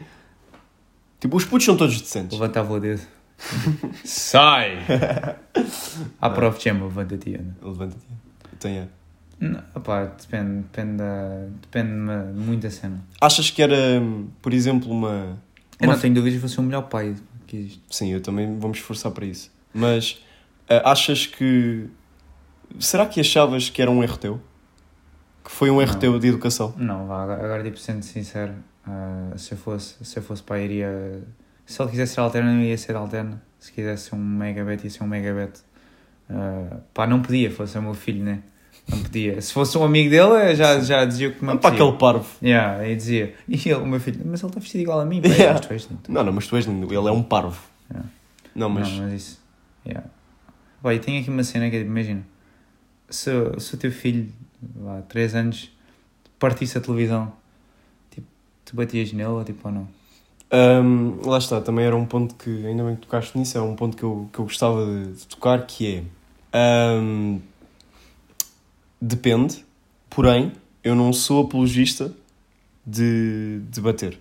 Tipo, 1.20 1.36
os 1.36 1.44
putos 1.44 1.64
são 1.64 1.76
todos 1.76 2.00
decentes. 2.00 2.38
levantava 2.38 2.72
o 2.74 2.80
dedo. 2.80 3.00
Sai! 4.04 4.78
À 6.20 6.30
prova 6.30 6.56
de 6.56 6.64
chama, 6.64 6.84
levanta-te, 6.84 7.34
Ana. 7.34 7.56
Levanta-te. 7.62 8.68
É. 8.68 8.88
Não, 9.44 9.60
opá, 9.74 10.04
depende, 10.04 10.60
depende, 10.62 10.98
da, 10.98 11.46
depende 11.60 11.88
de 11.88 11.94
uma- 11.98 12.32
de 12.32 12.38
muita 12.38 12.70
cena. 12.70 13.02
Achas 13.20 13.50
que 13.50 13.60
era, 13.60 13.74
hum, 14.00 14.28
por 14.40 14.52
exemplo, 14.54 14.88
uma. 14.90 15.36
Eu 15.80 15.86
uma- 15.88 15.94
não 15.94 16.00
tenho 16.00 16.14
dúvidas 16.14 16.34
que 16.34 16.40
vou 16.40 16.48
ser 16.48 16.60
o 16.60 16.62
melhor 16.62 16.82
pai 16.82 17.16
que 17.46 17.56
existe. 17.56 17.82
Sim, 17.90 18.10
eu 18.12 18.20
também 18.20 18.56
vou 18.58 18.70
me 18.70 18.76
esforçar 18.76 19.10
para 19.10 19.26
isso. 19.26 19.50
Mas 19.74 20.22
ah, 20.68 20.92
achas 20.92 21.26
que. 21.26 21.88
Será 22.78 23.04
que 23.04 23.18
achavas 23.20 23.68
que 23.68 23.82
era 23.82 23.90
um 23.90 24.00
erro 24.02 24.16
teu? 24.16 24.40
Que 25.44 25.50
foi 25.50 25.70
um 25.72 25.82
erro 25.82 25.94
Não. 25.94 25.98
teu 25.98 26.18
de 26.20 26.28
educação? 26.28 26.72
Não, 26.76 27.08
vá, 27.08 27.24
agora, 27.24 27.44
agora 27.44 27.64
tipo, 27.64 27.78
sendo 27.78 28.02
sincero, 28.04 28.54
ah, 28.86 29.32
se, 29.36 29.52
eu 29.52 29.58
fosse, 29.58 29.96
se 30.04 30.16
eu 30.18 30.22
fosse 30.22 30.42
pai, 30.42 30.64
iria. 30.64 31.20
Se 31.66 31.82
ele 31.82 31.90
quisesse 31.90 32.14
ser 32.14 32.20
alterno, 32.20 32.50
eu 32.60 32.62
ia 32.62 32.78
ser 32.78 32.94
alterno. 32.94 33.40
Se 33.58 33.72
quisesse 33.72 34.14
um 34.14 34.18
megabet, 34.18 34.84
ia 34.84 34.90
ser 34.90 35.02
um 35.02 35.08
megabet. 35.08 35.60
Ah, 36.30 36.76
pá, 36.94 37.08
não 37.08 37.20
podia, 37.20 37.50
fosse 37.50 37.76
o 37.76 37.82
meu 37.82 37.92
filho, 37.94 38.22
né? 38.22 38.38
Não 38.88 38.98
podia. 39.02 39.40
Se 39.40 39.52
fosse 39.52 39.78
um 39.78 39.84
amigo 39.84 40.10
dele, 40.10 40.54
já, 40.54 40.80
já 40.80 41.04
dizia 41.04 41.28
o 41.28 41.32
que 41.32 41.40
me 41.40 41.46
Não 41.52 41.56
para 41.58 41.68
apetecia. 41.70 41.86
aquele 41.88 41.98
parvo. 41.98 42.26
Yeah, 42.42 42.78
aí 42.80 42.96
dizia. 42.96 43.34
E 43.48 43.54
ele, 43.54 43.74
o 43.74 43.86
meu 43.86 44.00
filho, 44.00 44.20
mas 44.24 44.40
ele 44.40 44.50
está 44.50 44.60
vestido 44.60 44.80
igual 44.82 45.00
a 45.00 45.04
mim, 45.04 45.22
pá, 45.22 45.28
Yeah. 45.28 45.52
mas 45.54 45.66
tu 45.66 45.72
és 45.72 45.82
lindo. 45.90 46.02
Não, 46.08 46.24
não, 46.24 46.32
mas 46.32 46.46
tu 46.46 46.56
és 46.56 46.66
lindo. 46.66 46.86
Ele 46.92 47.08
é 47.08 47.12
um 47.12 47.22
parvo. 47.22 47.60
Yeah. 47.90 48.08
Não, 48.54 48.68
mas. 48.68 48.90
Não, 48.90 49.04
mas 49.04 49.12
isso. 49.14 49.40
Yeah. 49.86 50.06
Vai, 50.82 50.98
tem 50.98 51.18
aqui 51.18 51.30
uma 51.30 51.44
cena 51.44 51.70
que 51.70 51.76
é 51.76 51.78
tipo, 51.78 51.90
imagina, 51.90 52.22
se, 53.08 53.30
se 53.58 53.74
o 53.74 53.78
teu 53.78 53.92
filho, 53.92 54.28
lá, 54.80 55.00
3 55.08 55.34
anos, 55.36 55.70
partisse 56.40 56.76
a 56.76 56.80
televisão, 56.80 57.32
tipo, 58.10 58.26
tu 58.64 58.74
batias 58.74 59.12
nele 59.12 59.28
ou 59.28 59.44
tipo 59.44 59.68
ou 59.68 59.74
não? 59.74 59.88
Hum, 60.52 61.20
lá 61.24 61.38
está, 61.38 61.60
também 61.60 61.84
era 61.86 61.96
um 61.96 62.04
ponto 62.04 62.34
que, 62.34 62.66
ainda 62.66 62.82
bem 62.84 62.96
que 62.96 63.02
tocaste 63.02 63.38
nisso, 63.38 63.56
é 63.56 63.60
um 63.62 63.74
ponto 63.76 63.96
que 63.96 64.02
eu, 64.02 64.28
que 64.32 64.38
eu 64.40 64.44
gostava 64.44 64.84
de, 64.84 65.12
de 65.12 65.26
tocar, 65.28 65.64
que 65.66 66.04
é... 66.52 66.98
hum, 67.00 67.40
depende, 69.02 69.64
porém, 70.08 70.52
eu 70.84 70.94
não 70.94 71.12
sou 71.12 71.44
apologista 71.44 72.12
de, 72.86 73.60
de 73.68 73.80
bater. 73.80 74.18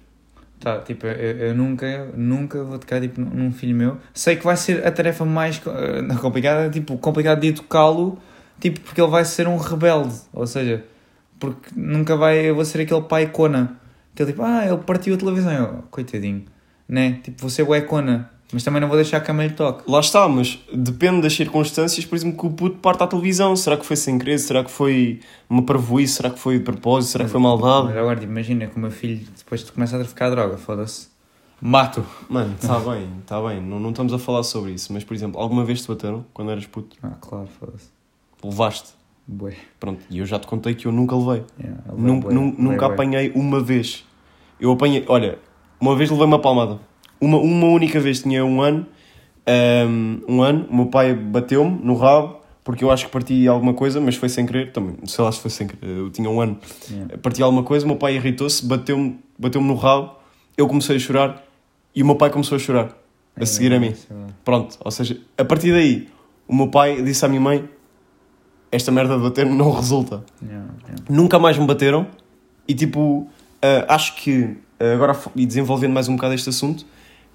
Tá, 0.59 0.79
tipo, 0.79 1.05
eu, 1.05 1.37
eu 1.47 1.55
nunca, 1.55 2.11
nunca 2.15 2.63
vou 2.63 2.77
tocar 2.79 2.99
tipo, 2.99 3.21
num 3.21 3.51
filho 3.51 3.75
meu. 3.75 3.97
Sei 4.13 4.35
que 4.35 4.43
vai 4.43 4.57
ser 4.57 4.85
a 4.85 4.91
tarefa 4.91 5.23
mais 5.23 5.61
não, 6.07 6.17
complicada, 6.17 6.69
tipo, 6.69 6.97
complicado 6.97 7.39
de 7.39 7.47
educá-lo, 7.47 8.17
tipo, 8.59 8.79
porque 8.81 9.01
ele 9.01 9.09
vai 9.09 9.25
ser 9.25 9.47
um 9.47 9.57
rebelde. 9.57 10.15
Ou 10.33 10.45
seja, 10.47 10.83
Porque 11.39 11.71
nunca 11.75 12.15
vai, 12.15 12.49
eu 12.49 12.55
vou 12.55 12.65
ser 12.65 12.81
aquele 12.81 13.01
pai 13.01 13.27
cona. 13.27 13.79
Aquele 14.13 14.31
tipo, 14.31 14.43
ah, 14.43 14.65
ele 14.65 14.77
partiu 14.77 15.15
a 15.15 15.17
televisão. 15.17 15.51
Eu, 15.51 15.83
coitadinho. 15.89 16.45
Né? 16.87 17.19
Tipo, 17.23 17.49
ser 17.49 17.65
bué 17.65 17.81
cona. 17.81 18.29
Mas 18.53 18.63
também 18.63 18.81
não 18.81 18.87
vou 18.87 18.97
deixar 18.97 19.19
que 19.21 19.31
a 19.31 19.33
mãe 19.33 19.47
lhe 19.47 19.53
toque. 19.53 19.89
Lá 19.89 19.99
está, 19.99 20.27
mas 20.27 20.59
depende 20.73 21.21
das 21.21 21.33
circunstâncias, 21.33 22.05
por 22.05 22.15
exemplo, 22.15 22.37
que 22.39 22.45
o 22.45 22.49
puto 22.49 22.77
parte 22.79 23.01
à 23.03 23.07
televisão. 23.07 23.55
Será 23.55 23.77
que 23.77 23.85
foi 23.85 23.95
sem 23.95 24.19
querer? 24.19 24.37
Será 24.39 24.63
que 24.63 24.69
foi 24.71 25.19
uma 25.49 25.61
parvoíce? 25.63 26.15
Será 26.15 26.29
que 26.29 26.37
foi 26.39 26.57
de 26.57 26.63
propósito? 26.65 27.11
Será 27.11 27.25
que 27.25 27.31
foi 27.31 27.39
maldade? 27.39 27.87
Mas 27.87 27.97
agora, 27.97 28.23
imagina 28.23 28.67
que 28.67 28.75
o 28.75 28.79
meu 28.79 28.91
filho 28.91 29.25
depois 29.37 29.63
de 29.63 29.71
começar 29.71 29.95
a 29.95 29.99
traficar 29.99 30.29
droga, 30.29 30.57
foda-se. 30.57 31.07
Mato. 31.61 32.03
Mano, 32.29 32.55
está 32.59 32.77
bem, 32.81 33.07
está 33.21 33.41
bem. 33.41 33.61
Não, 33.61 33.79
não 33.79 33.91
estamos 33.91 34.11
a 34.13 34.19
falar 34.19 34.43
sobre 34.43 34.71
isso. 34.71 34.91
Mas, 34.91 35.03
por 35.03 35.13
exemplo, 35.13 35.39
alguma 35.39 35.63
vez 35.63 35.81
te 35.81 35.87
bateram 35.87 36.25
quando 36.33 36.51
eras 36.51 36.65
puto? 36.65 36.97
Ah, 37.03 37.11
claro, 37.21 37.47
foda-se. 37.59 37.89
Levaste? 38.43 38.89
Bué. 39.27 39.55
Pronto, 39.79 40.01
e 40.09 40.17
eu 40.19 40.25
já 40.25 40.39
te 40.39 40.47
contei 40.47 40.73
que 40.75 40.87
eu 40.87 40.91
nunca 40.91 41.15
levei. 41.15 41.43
Yeah, 41.59 41.81
ele 41.87 42.01
Nun- 42.01 42.17
é 42.17 42.21
bué, 42.21 42.33
nun- 42.33 42.51
bué, 42.51 42.61
nunca 42.63 42.85
bué. 42.87 42.93
apanhei 42.95 43.31
uma 43.35 43.61
vez. 43.61 44.03
Eu 44.59 44.71
apanhei, 44.71 45.05
olha, 45.07 45.37
uma 45.79 45.95
vez 45.95 46.09
levei 46.09 46.25
uma 46.25 46.39
palmada. 46.39 46.79
Uma, 47.21 47.37
uma 47.37 47.67
única 47.67 47.99
vez, 47.99 48.21
tinha 48.21 48.43
um 48.43 48.61
ano. 48.61 48.85
Um, 49.47 50.21
um 50.27 50.41
ano, 50.41 50.65
o 50.69 50.75
meu 50.75 50.85
pai 50.87 51.13
bateu-me 51.13 51.79
no 51.83 51.95
rabo, 51.95 52.37
porque 52.63 52.83
eu 52.83 52.91
acho 52.91 53.05
que 53.05 53.11
parti 53.11 53.47
alguma 53.47 53.73
coisa, 53.73 53.99
mas 54.01 54.15
foi 54.15 54.29
sem 54.29 54.45
querer 54.45 54.71
também. 54.71 54.95
Sei 55.05 55.23
lá 55.23 55.31
se 55.31 55.39
foi 55.39 55.49
sem 55.51 55.67
querer, 55.67 55.97
eu 55.97 56.09
tinha 56.09 56.29
um 56.29 56.39
ano. 56.41 56.57
Yeah. 56.89 57.17
Parti 57.17 57.41
alguma 57.41 57.63
coisa, 57.63 57.85
o 57.85 57.87
meu 57.87 57.97
pai 57.97 58.15
irritou-se, 58.15 58.65
bateu-me 58.65 59.19
bateu 59.37 59.59
no 59.61 59.73
rabo, 59.75 60.11
eu 60.57 60.67
comecei 60.67 60.95
a 60.95 60.99
chorar 60.99 61.43
e 61.95 62.03
o 62.03 62.05
meu 62.05 62.15
pai 62.15 62.29
começou 62.29 62.55
a 62.55 62.59
chorar, 62.59 62.95
a 63.35 63.41
É, 63.41 63.45
seguir 63.45 63.73
a 63.73 63.79
mim. 63.79 63.93
lá. 64.11 64.27
Pronto, 64.45 64.77
ou 64.83 64.91
seja, 64.91 65.19
a 65.37 65.43
partir 65.43 65.71
daí, 65.71 66.07
o 66.47 66.55
meu 66.55 66.67
pai 66.67 67.01
disse 67.01 67.25
à 67.25 67.27
minha 67.27 67.41
mãe: 67.41 67.67
Esta 68.71 68.91
merda 68.91 69.17
de 69.17 69.23
bater 69.23 69.45
não 69.47 69.71
resulta 69.71 70.23
Yeah, 70.41 70.67
yeah. 70.87 71.03
nunca 71.09 71.39
mais 71.39 71.57
me 71.57 71.65
bateram 71.65 72.05
e 72.67 72.75
tipo 72.75 73.27
ah, 73.61 73.95
acho 73.95 74.15
que 74.17 74.55
ah, 74.79 74.93
agora 74.93 75.17
e 75.35 75.45
desenvolvendo 75.47 75.93
mais 75.93 76.07
um 76.07 76.15
bocado 76.15 76.35
este 76.35 76.49
assunto 76.49 76.85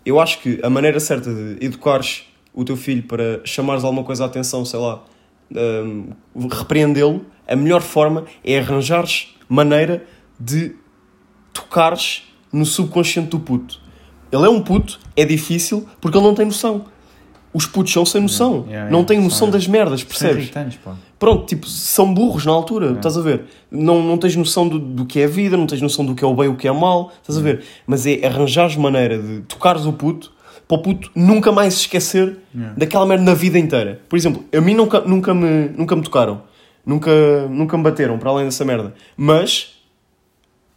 eu 0.07 0.21
acho 0.21 0.41
que 0.41 0.61
a 0.63 0.71
maneira 0.71 1.01
certa 1.01 1.35
de 1.35 1.65
educares 1.65 2.25
o 2.55 2.65
teu 2.65 2.77
filho 2.77 3.03
para 3.03 3.41
chamares 3.45 3.85
alguma 3.85 4.05
coisa 4.05 4.25
à 4.25 4.27
atenção 4.27 4.65
sei 4.65 4.81
lá 4.81 5.03
ahm, 5.55 6.11
repreendê-lo 6.51 7.27
a 7.47 7.55
melhor 7.55 7.83
forma 7.83 8.25
é 8.45 8.59
arranjares 8.59 9.35
maneira 9.49 10.07
de 10.39 10.75
tocares 11.53 12.25
no 12.53 12.65
subconsciente 12.65 13.31
do 13.31 13.41
puto. 13.41 13.81
Ele 14.33 14.45
é 14.45 14.49
um 14.49 14.63
puto 14.63 14.99
é 15.17 15.25
difícil 15.25 15.87
porque 16.01 16.17
ele 16.17 16.27
não 16.27 16.35
tem 16.35 16.47
noção 16.47 16.87
os 17.57 17.65
putos 17.67 17.93
são 17.93 18.05
sem 18.05 18.21
noção 18.21 18.53
Yeah, 18.67 18.71
yeah, 18.73 18.91
não 18.91 19.03
têm 19.05 19.19
noção 19.21 19.39
São- 19.47 19.51
das 19.51 19.67
merdas 19.67 20.05
percebes. 20.05 20.45
Pronto, 21.19 21.47
tipo, 21.47 21.67
são 21.67 22.13
burros 22.13 22.45
na 22.45 22.53
altura, 22.53 22.93
estás 22.93 23.17
a 23.17 23.23
ver? 23.23 23.45
Não, 23.71 24.03
não 24.03 24.19
tens 24.19 24.37
noção 24.37 24.69
do, 24.69 24.79
do 24.79 25.07
que 25.07 25.21
é 25.21 25.25
a 25.25 25.29
vida, 25.29 25.57
não 25.57 25.67
tens 25.67 25.81
noção 25.81 26.05
do 26.05 26.15
que 26.15 26.23
é 26.23 26.27
o 26.27 26.35
bem 26.35 26.45
e 26.47 26.49
o 26.49 26.57
que 26.57 26.69
é 26.69 26.71
o 26.73 26.79
mal, 26.79 27.11
estás 27.23 27.39
a 27.39 27.41
ver? 27.41 27.63
Mas 27.87 28.07
é 28.07 28.27
arranjares 28.27 28.77
maneira 28.77 29.19
de 29.19 29.41
tocares 29.43 29.87
o 29.87 29.93
puto 29.95 30.31
para 30.69 30.77
o 30.77 30.83
puto 30.83 31.11
nunca 31.15 31.51
mais 31.53 31.75
se 31.75 31.81
esquecer 31.81 32.37
daquela 32.77 33.07
merda 33.07 33.25
na 33.25 33.35
vida 33.35 33.59
inteira. 33.59 34.01
Por 34.09 34.17
exemplo, 34.17 34.45
a 34.55 34.61
mim 34.61 34.75
nunca, 34.75 35.01
nunca, 35.01 35.33
me, 35.33 35.69
nunca 35.77 35.97
me 35.97 36.03
tocaram, 36.03 36.43
nunca, 36.85 37.11
nunca 37.49 37.77
me 37.79 37.83
bateram 37.85 38.19
para 38.19 38.31
além 38.31 38.45
dessa 38.45 38.65
merda, 38.65 38.93
mas 39.17 39.77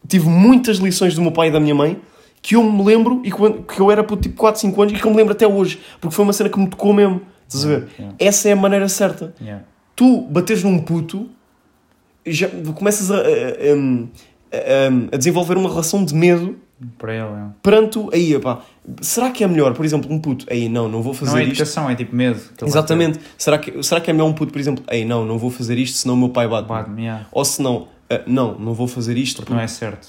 tive 0.08 0.30
muitas 0.30 0.78
lições 0.78 1.16
do 1.16 1.22
meu 1.22 1.32
pai 1.32 1.50
e 1.50 1.52
da 1.52 1.60
minha 1.60 1.76
mãe 1.76 1.98
que 2.42 2.56
eu 2.56 2.64
me 2.64 2.84
lembro 2.84 3.22
e 3.24 3.32
quando- 3.32 3.64
que 3.64 3.80
eu 3.80 3.92
era 3.92 4.04
puto, 4.04 4.24
tipo 4.24 4.36
4, 4.38 4.60
5 4.62 4.82
anos 4.82 4.94
e 4.94 4.98
que 5.02 5.06
eu 5.06 5.12
me 5.12 5.18
lembro 5.18 5.34
até 5.34 5.48
hoje, 5.48 5.80
porque 6.00 6.16
foi 6.16 6.24
uma 6.24 6.34
cena 6.34 6.50
que 6.50 6.60
me 6.60 6.68
tocou 6.68 6.94
mesmo. 6.94 7.22
Estás 7.48 7.66
a 7.66 7.68
ver? 7.68 7.88
Yeah. 7.98 8.16
Essa 8.20 8.50
é 8.50 8.52
a 8.52 8.56
maneira 8.56 8.88
certa 8.88 9.34
Yeah. 9.42 9.64
tu 9.96 10.22
bateres 10.30 10.64
num 10.64 10.80
puto, 10.80 11.28
já 12.26 12.48
começas 12.76 13.10
a, 13.12 13.16
a, 13.18 13.20
a- 14.52 15.14
a 15.14 15.18
desenvolver 15.18 15.58
uma 15.58 15.70
relação 15.70 16.04
de 16.04 16.14
medo 16.14 16.58
Para 16.98 17.14
ele, 17.14 17.24
é. 17.24 17.46
perante. 17.62 18.00
Aí, 18.14 18.34
epá, 18.34 18.62
será 19.02 19.30
que 19.32 19.44
é 19.44 19.48
melhor, 19.48 19.74
por 19.74 19.84
exemplo, 19.84 20.12
um 20.14 20.20
puto, 20.20 20.46
aí 20.50 20.70
não, 20.70 20.88
não 20.88 21.02
vou 21.02 21.14
fazer 21.14 21.32
Não 21.32 21.38
é 21.40 21.42
isto. 21.44 21.52
educação, 21.54 21.90
é 21.90 21.96
tipo 21.96 22.16
medo. 22.16 22.40
Exatamente. 22.62 23.20
Será 23.38 23.58
que, 23.58 23.82
será 23.84 24.00
que 24.00 24.10
é 24.10 24.14
melhor 24.14 24.28
um 24.28 24.34
puto, 24.34 24.52
por 24.54 24.60
exemplo, 24.60 24.84
aí 24.88 25.04
não, 25.06 25.26
não 25.26 25.38
vou 25.38 25.50
fazer 25.50 25.78
isto 25.78 25.98
senão 25.98 26.16
o 26.16 26.18
meu 26.18 26.30
pai 26.30 26.48
bate. 26.48 26.68
Bate-me, 26.68 27.04
yeah. 27.04 27.26
Ou 27.32 27.44
se 27.44 27.62
não, 27.62 27.88
ah, 28.10 28.22
não, 28.26 28.58
não 28.58 28.74
vou 28.74 28.88
fazer 28.88 29.18
isto 29.18 29.38
Porque 29.42 29.54
não 29.54 29.60
é 29.60 29.68
certo. 29.68 30.08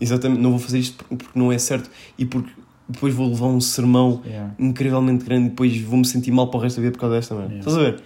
Exatamente, 0.00 0.40
não 0.40 0.50
vou 0.50 0.58
fazer 0.58 0.78
isto 0.78 1.04
porque 1.04 1.38
não 1.38 1.52
é 1.52 1.58
certo 1.58 1.90
e 2.18 2.24
porque 2.24 2.50
depois 2.88 3.14
vou 3.14 3.28
levar 3.28 3.46
um 3.46 3.60
sermão 3.60 4.22
Yeah. 4.24 4.54
incrivelmente 4.58 5.24
grande 5.24 5.46
e 5.46 5.50
depois 5.50 5.80
vou-me 5.80 6.04
sentir 6.04 6.30
mal 6.30 6.48
para 6.48 6.58
o 6.58 6.62
resto 6.62 6.76
da 6.76 6.82
vida 6.82 6.92
por 6.92 7.00
causa 7.00 7.16
desta 7.16 7.34
merda. 7.34 7.54
Yeah. 7.54 7.70
Estás 7.70 7.76
a 7.76 7.90
ver? 7.90 8.02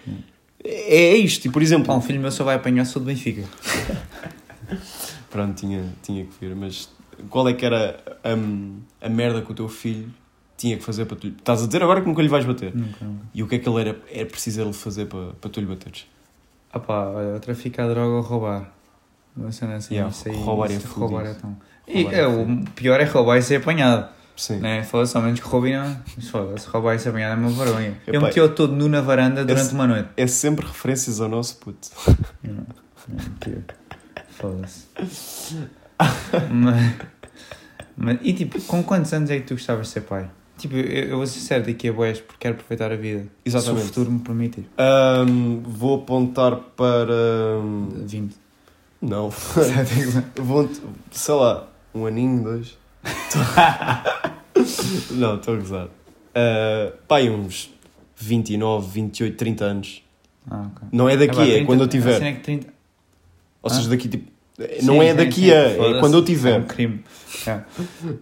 É, 0.64 0.94
é 1.12 1.16
isto, 1.16 1.46
e 1.46 1.50
por 1.50 1.62
exemplo. 1.62 1.87
Pá, 1.87 1.94
um 1.94 2.00
filho 2.00 2.20
meu 2.20 2.30
só 2.30 2.44
vai 2.44 2.56
apanhar 2.56 2.85
sou 2.85 3.00
do 3.00 3.06
Benfica. 3.06 3.42
Pronto, 5.30 5.54
tinha, 5.54 5.85
tinha 6.02 6.24
que 6.24 6.32
vir, 6.40 6.54
mas 6.54 6.88
qual 7.30 7.48
é 7.48 7.54
que 7.54 7.64
era 7.64 7.98
a, 8.22 9.06
a 9.06 9.08
merda 9.08 9.42
que 9.42 9.50
o 9.50 9.54
teu 9.54 9.68
filho 9.68 10.08
tinha 10.56 10.76
que 10.76 10.85
fazer 10.85 11.06
para 11.06 11.16
tu. 11.16 11.28
Estás 11.28 11.62
a 11.62 11.66
dizer 11.66 11.82
agora 11.82 12.00
que 12.00 12.06
nunca 12.06 12.22
lhe 12.22 12.28
vais 12.28 12.44
bater. 12.44 12.74
Nunca, 12.74 13.04
nunca. 13.04 13.26
E 13.35 13.42
o 13.42 13.48
que 13.48 13.56
é 13.56 13.58
que 13.58 13.68
ele 13.68 13.80
era, 13.80 14.00
era 14.11 14.26
preciso 14.26 14.61
ele 14.61 14.72
fazer 14.72 15.06
para, 15.06 15.32
para 15.40 15.50
tu 15.50 15.58
lhe 15.61 15.66
bateres? 15.66 16.06
Ah 16.72 16.78
pá, 16.78 17.06
olha, 17.06 17.40
traficar 17.40 17.88
droga 17.88 18.14
ou 18.16 18.22
roubar. 18.22 18.72
Uma 19.36 19.50
cena 19.52 19.76
assim, 19.76 19.94
Yeah, 19.94 20.12
isso 20.14 20.28
aí, 20.28 20.36
roubar 20.36 20.70
é 20.70 20.76
roubar 20.86 21.26
é 21.26 21.34
tão... 21.34 21.56
E 21.88 22.02
Roubar 22.02 22.14
é 22.14 22.20
é, 22.20 22.26
o 22.26 22.64
pior 22.74 23.00
é 23.00 23.04
roubar 23.04 23.38
e 23.38 23.42
ser 23.42 23.56
apanhado. 23.56 24.08
Sim. 24.36 24.58
Né? 24.58 24.82
Foda-se, 24.82 25.16
ao 25.16 25.22
menos 25.22 25.40
que 25.40 25.46
roubem 25.46 25.74
não. 25.76 25.96
Mas 26.16 26.28
foda-se, 26.28 26.66
roubar 26.68 26.94
e 26.94 26.98
ser 26.98 27.08
apanhado 27.10 27.40
é 27.42 27.46
uma 27.46 27.64
vergonha. 27.64 27.94
Eu 28.06 28.20
meti-o 28.20 28.48
todo 28.48 28.74
nu 28.74 28.88
na 28.88 29.00
varanda 29.00 29.44
durante 29.44 29.66
esse- 29.66 29.74
uma 29.74 29.86
noite. 29.86 30.08
É 30.16 30.26
sempre 30.26 30.66
referências 30.66 31.20
ao 31.20 31.28
nosso 31.28 31.56
puto. 31.58 31.88
Não, 32.42 32.54
não. 32.54 32.66
Foda-se. 34.30 34.86
mas, 36.50 36.94
mas, 37.96 38.18
e 38.22 38.32
tipo, 38.32 38.60
com 38.62 38.82
quantos 38.82 39.12
anos 39.12 39.30
é 39.30 39.36
que 39.38 39.46
tu 39.46 39.54
gostavas 39.54 39.86
de 39.86 39.92
ser 39.92 40.00
pai? 40.02 40.30
Tipo, 40.58 40.76
eu, 40.76 40.82
eu 41.10 41.16
vou 41.16 41.26
ser 41.26 41.38
sincero, 41.40 41.64
daqui 41.66 41.88
a 41.88 41.92
boés 41.92 42.20
porque 42.20 42.38
quero 42.40 42.54
aproveitar 42.54 42.92
a 42.92 42.96
vida. 42.96 43.26
Exatamente. 43.44 43.80
Se 43.80 43.84
o 43.84 43.88
futuro 43.88 44.10
me 44.12 44.20
permitir. 44.20 44.68
Ahm, 44.78 45.60
vou 45.64 45.96
apontar 46.02 46.56
para. 46.76 47.14
20. 48.04 48.36
Não. 49.02 49.30
vou, 50.40 50.68
sei 51.10 51.34
lá, 51.34 51.68
um 51.94 52.06
aninho, 52.06 52.42
dois. 52.42 52.78
Não, 55.10 55.36
estou 55.36 55.54
a 55.54 55.58
gozar. 55.58 55.86
Uh, 55.86 56.96
pai, 57.08 57.28
uns 57.28 57.72
29, 58.16 58.88
28, 58.92 59.36
30 59.36 59.64
anos. 59.64 60.02
Ah, 60.48 60.68
ok. 60.74 60.88
Não 60.92 61.08
é 61.08 61.16
daqui, 61.16 61.32
Ah, 61.32 61.36
pá, 61.36 61.42
é 61.44 61.50
30 61.54 61.66
quando 61.66 61.80
eu 61.82 61.88
tiver. 61.88 62.22
é 62.22 62.32
que 62.32 62.40
30 62.40 62.66
Ou 63.62 63.70
Ah? 63.70 63.74
seja, 63.74 63.88
daqui 63.90 64.08
tipo. 64.08 64.30
Não 64.82 64.94
Sim, 64.94 65.00
é 65.00 65.10
sim, 65.10 65.16
daqui 65.16 65.40
sim, 65.40 65.50
a, 65.50 65.54
é 65.54 65.76
foda-se. 65.76 66.00
quando 66.00 66.14
eu 66.14 66.20
É 66.20 66.24
tiver. 66.24 66.60
um 66.60 66.64
crime. 66.64 67.04
Yeah. 67.46 67.66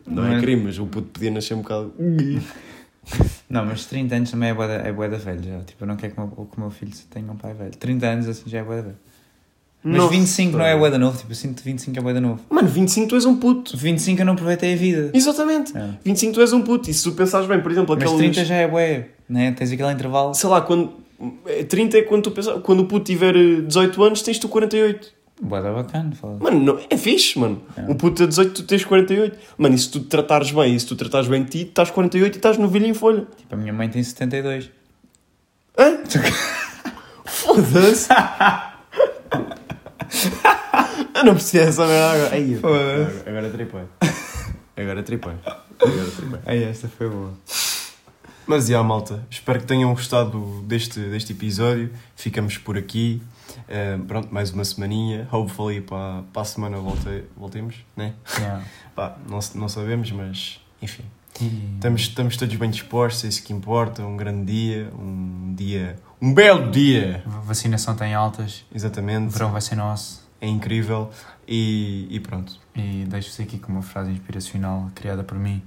Não 0.07 0.25
é 0.27 0.31
Mas- 0.31 0.41
crime, 0.41 0.63
mas 0.65 0.79
o 0.79 0.87
puto 0.87 1.09
podia 1.09 1.31
nascer 1.31 1.55
um 1.55 1.63
bocado. 1.63 1.93
Não, 3.51 3.67
mas 3.67 3.87
30 3.87 4.15
anos 4.15 4.31
também 4.31 4.51
é 4.51 4.55
bué 4.55 4.69
da, 4.69 4.75
é 4.75 4.93
da 5.09 5.19
já. 5.19 5.35
Tipo, 5.65 5.83
eu 5.83 5.87
não 5.89 5.97
quero 5.97 6.15
que 6.15 6.21
o 6.21 6.27
meu, 6.27 6.47
que 6.47 6.57
o 6.57 6.61
meu 6.61 6.71
filho 6.71 6.93
tenha 7.11 7.33
um 7.33 7.37
pai 7.37 7.53
velho. 7.55 7.73
30 7.73 8.07
anos 8.07 8.29
assim 8.29 8.49
já 8.49 8.61
é 8.61 8.63
bué 8.63 8.77
da 8.77 8.83
velho. 8.83 8.97
Mas 9.83 9.97
Nossa. 9.97 10.11
25 10.11 10.59
não 10.59 10.65
é 10.65 10.77
bué 10.77 10.91
da 10.91 10.99
novo. 10.99 11.17
Tipo, 11.17 11.33
eu 11.33 11.37
sinto 11.37 11.63
25 11.63 11.99
é 11.99 12.03
bué 12.03 12.13
da 12.13 12.21
novo. 12.21 12.41
Mano, 12.51 12.69
25 12.69 13.09
tu 13.09 13.15
és 13.15 13.25
um 13.25 13.37
puto. 13.37 13.77
25 13.77 14.21
eu 14.21 14.27
não 14.27 14.35
aproveitei 14.35 14.75
a 14.75 14.77
vida. 14.77 15.11
Exatamente. 15.15 15.77
É. 15.77 15.91
25 16.05 16.35
tu 16.35 16.41
és 16.43 16.53
um 16.53 16.61
puto. 16.61 16.91
E 16.91 16.95
se 16.95 17.03
tu 17.03 17.13
pensares 17.13 17.49
bem, 17.49 17.61
por 17.61 17.73
exemplo, 17.73 17.95
Mas 17.95 18.05
aqueles. 18.05 18.35
30 18.35 18.45
já 18.45 18.55
é 18.57 18.69
bué, 18.69 19.09
né? 19.29 19.53
Tens 19.53 19.73
aquele 19.73 19.91
intervalo. 19.91 20.35
Sei 20.35 20.49
lá, 20.51 20.61
quando. 20.61 20.93
é, 21.47 21.65
30 21.65 21.97
é 21.99 22.03
quando 22.03 22.25
tu 22.25 22.31
pensas. 22.31 22.61
Quando 22.63 22.81
o 22.81 22.85
puto 22.85 23.07
tiver 23.07 23.35
eh, 23.35 23.63
18 23.63 24.03
anos, 24.03 24.21
tens 24.23 24.39
tu 24.39 24.49
48. 24.49 25.21
Bué 25.43 25.63
da 25.63 25.73
bacana, 25.73 26.13
fala. 26.15 26.37
Mano, 26.39 26.61
não, 26.61 26.79
é 26.91 26.97
fixe, 26.99 27.39
mano. 27.39 27.63
É. 27.75 27.91
O 27.91 27.95
puto 27.95 28.17
tem 28.17 28.29
18, 28.29 28.53
tu 28.53 28.63
tens 28.65 28.85
48. 28.85 29.39
Mano, 29.57 29.75
e 29.75 29.79
se 29.79 29.91
tu 29.91 30.01
te 30.01 30.07
tratares 30.09 30.51
bem, 30.51 30.75
e 30.75 30.79
se 30.79 30.85
tu 30.85 30.95
tratares 30.95 31.27
bem 31.27 31.43
de 31.43 31.51
ti, 31.51 31.63
estás 31.63 31.91
48 31.91 32.35
e 32.35 32.37
estás 32.37 32.59
no 32.59 32.69
velho 32.69 32.85
em 32.85 32.93
folha. 32.93 33.27
Tipo, 33.39 33.55
a 33.55 33.57
minha 33.57 33.73
mãe 33.73 33.89
tem 33.89 34.03
72. 34.03 34.71
Hã? 35.79 36.01
Foda-se. 37.25 38.09
Eu 41.15 41.25
não 41.25 41.35
preciso 41.35 41.65
dessa 41.65 41.87
merda 41.87 42.13
agora. 42.13 42.35
Ai, 42.35 42.55
agora, 42.55 43.23
agora 43.27 43.51
tripei. 43.51 43.83
Agora 44.77 45.03
tripei. 45.03 45.33
Agora 45.45 46.11
tripei. 46.11 46.41
Ai, 46.47 46.65
esta 46.65 46.89
foi 46.89 47.09
boa. 47.09 47.33
Mas 48.47 48.67
já, 48.67 48.83
malta, 48.83 49.25
espero 49.31 49.61
que 49.61 49.67
tenham 49.67 49.93
gostado 49.95 50.63
deste, 50.63 50.99
deste 50.99 51.33
episódio. 51.33 51.93
Ficamos 52.17 52.59
por 52.59 52.77
aqui. 52.77 53.23
Uh, 53.69 54.05
pronto, 54.05 54.33
mais 54.33 54.51
uma 54.51 54.65
semaninha. 54.65 55.29
Hopefully 55.31 55.81
para, 55.81 56.23
para 56.33 56.43
a 56.43 56.45
semana 56.45 56.79
volte, 56.79 57.25
voltemos, 57.37 57.77
né? 57.97 58.15
Yeah. 58.39 58.65
Pá, 58.97 59.17
não, 59.29 59.39
não 59.55 59.69
sabemos, 59.69 60.11
mas 60.11 60.61
enfim. 60.83 61.05
E- 61.41 61.71
Estamos, 61.75 62.01
estamos 62.03 62.37
todos 62.37 62.55
bem 62.57 62.71
dispostos, 62.71 63.25
é 63.25 63.29
isso 63.29 63.43
que 63.43 63.53
importa. 63.53 64.05
Um 64.05 64.17
grande 64.17 64.53
dia, 64.53 64.91
um 64.99 65.55
dia, 65.57 65.97
um 66.21 66.33
belo 66.35 66.71
dia. 66.71 67.23
A 67.27 67.41
vacinação 67.41 67.95
tem 67.97 68.15
altas. 68.15 68.65
O 68.71 68.77
Exatamente. 68.77 69.33
verão 69.33 69.51
vai 69.51 69.61
ser 69.61 69.77
nosso. 69.77 70.29
É 70.41 70.47
incrível. 70.47 71.11
E, 71.49 72.07
e 72.11 72.21
pronto. 72.21 72.59
E 72.77 73.05
deixo-vos 73.09 73.41
aqui 73.41 73.59
com 73.59 73.73
uma 73.73 73.83
frase 73.83 74.11
inspiracional 74.11 74.91
criada 74.95 75.23
por 75.25 75.39
mim. 75.39 75.63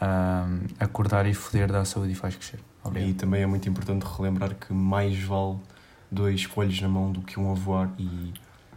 ahm, 0.00 0.60
acordar 0.78 1.26
e 1.26 1.34
foder 1.34 1.70
dá 1.70 1.84
saúde 1.84 2.12
e 2.12 2.14
faz 2.14 2.36
crescer. 2.36 2.58
E 2.84 2.88
Obrigado. 2.88 3.14
também 3.16 3.42
é 3.42 3.46
muito 3.46 3.68
importante 3.68 4.04
relembrar 4.16 4.54
que 4.54 4.72
mais 4.72 5.18
vale 5.22 5.56
dois 6.10 6.46
coelhos 6.46 6.80
na 6.80 6.88
mão 6.88 7.10
do 7.10 7.20
que 7.22 7.38
um 7.40 7.50
a 7.50 7.54
voar. 7.54 7.90
E 7.98 8.32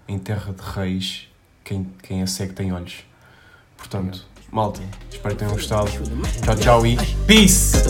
em 0.08 0.18
terra 0.18 0.52
de 0.52 0.62
reis 0.62 1.28
quem, 1.64 1.84
quem 2.02 2.22
a 2.24 2.28
segue 2.28 2.54
tem 2.54 2.74
olhos. 2.74 3.04
Portanto, 3.78 4.26
malta, 4.52 4.82
espero 5.10 5.36
que 5.36 5.40
tenham 5.40 5.54
gostado. 5.54 5.90
Tchau, 6.44 6.56
tchau 6.56 6.86
e 6.86 6.98
peace! 7.26 7.84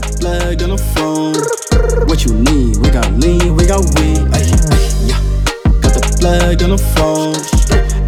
What 2.08 2.24
you 2.26 2.34
need? 2.34 2.78
We 2.78 2.91
got 2.91 3.10
we 3.56 3.65
got 3.65 3.82
on 6.63 6.69
the 6.69 6.78
phone. 6.95 7.36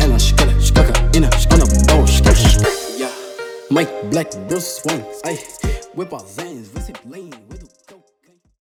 And 0.01 0.13
I 0.13 0.17
skilla, 0.17 0.53
skaka, 0.61 1.15
in 1.15 1.23
a, 1.23 1.29
on 1.51 1.61
a 1.61 1.65
bowl, 1.87 2.05
skilla. 2.05 2.63
Yeah. 2.97 3.09
Mike 3.71 3.91
Black, 4.11 4.29
Bruce 4.47 4.81
Wayne. 4.85 5.03
Ay, 5.25 5.39
whip 5.95 6.13
our 6.13 6.23
veins, 6.23 6.67
visit 6.67 6.99
lane. 7.09 7.32